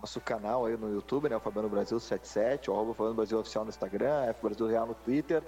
[0.00, 1.36] nosso canal aí no YouTube, né?
[1.36, 4.94] O Fabiano Brasil 77, o arroba Fabiano Brasil Oficial no Instagram, F Brasil Real no
[4.94, 5.42] Twitter.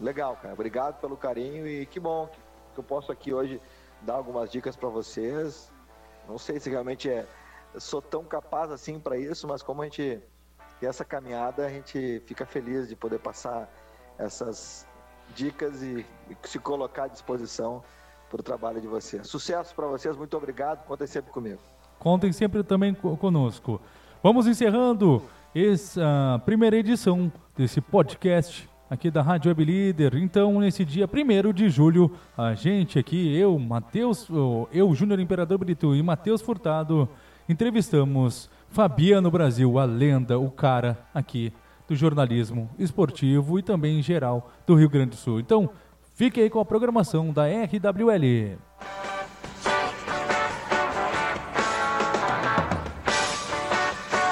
[0.00, 0.52] Legal, cara.
[0.52, 2.28] Obrigado pelo carinho e que bom
[2.74, 3.60] que eu posso aqui hoje
[4.00, 5.72] dar algumas dicas para vocês
[6.28, 7.26] não sei se realmente é,
[7.78, 10.20] sou tão capaz assim para isso, mas como a gente
[10.82, 13.68] essa caminhada a gente fica feliz de poder passar
[14.18, 14.86] essas
[15.34, 17.82] dicas e, e se colocar à disposição
[18.28, 19.26] para o trabalho de vocês.
[19.26, 21.60] Sucesso para vocês, muito obrigado, contem sempre comigo.
[21.98, 23.80] Contem sempre também conosco.
[24.22, 25.22] Vamos encerrando
[25.54, 30.14] essa primeira edição desse podcast aqui da Rádio Web Líder.
[30.16, 34.28] Então, nesse dia 1 de julho, a gente aqui, eu, Matheus,
[34.72, 37.08] eu, Júnior Imperador Brito e Matheus Furtado,
[37.48, 41.52] entrevistamos Fabiano Brasil, a lenda, o cara aqui
[41.88, 45.40] do jornalismo esportivo e também em geral do Rio Grande do Sul.
[45.40, 45.70] Então,
[46.14, 48.58] fique aí com a programação da RWL.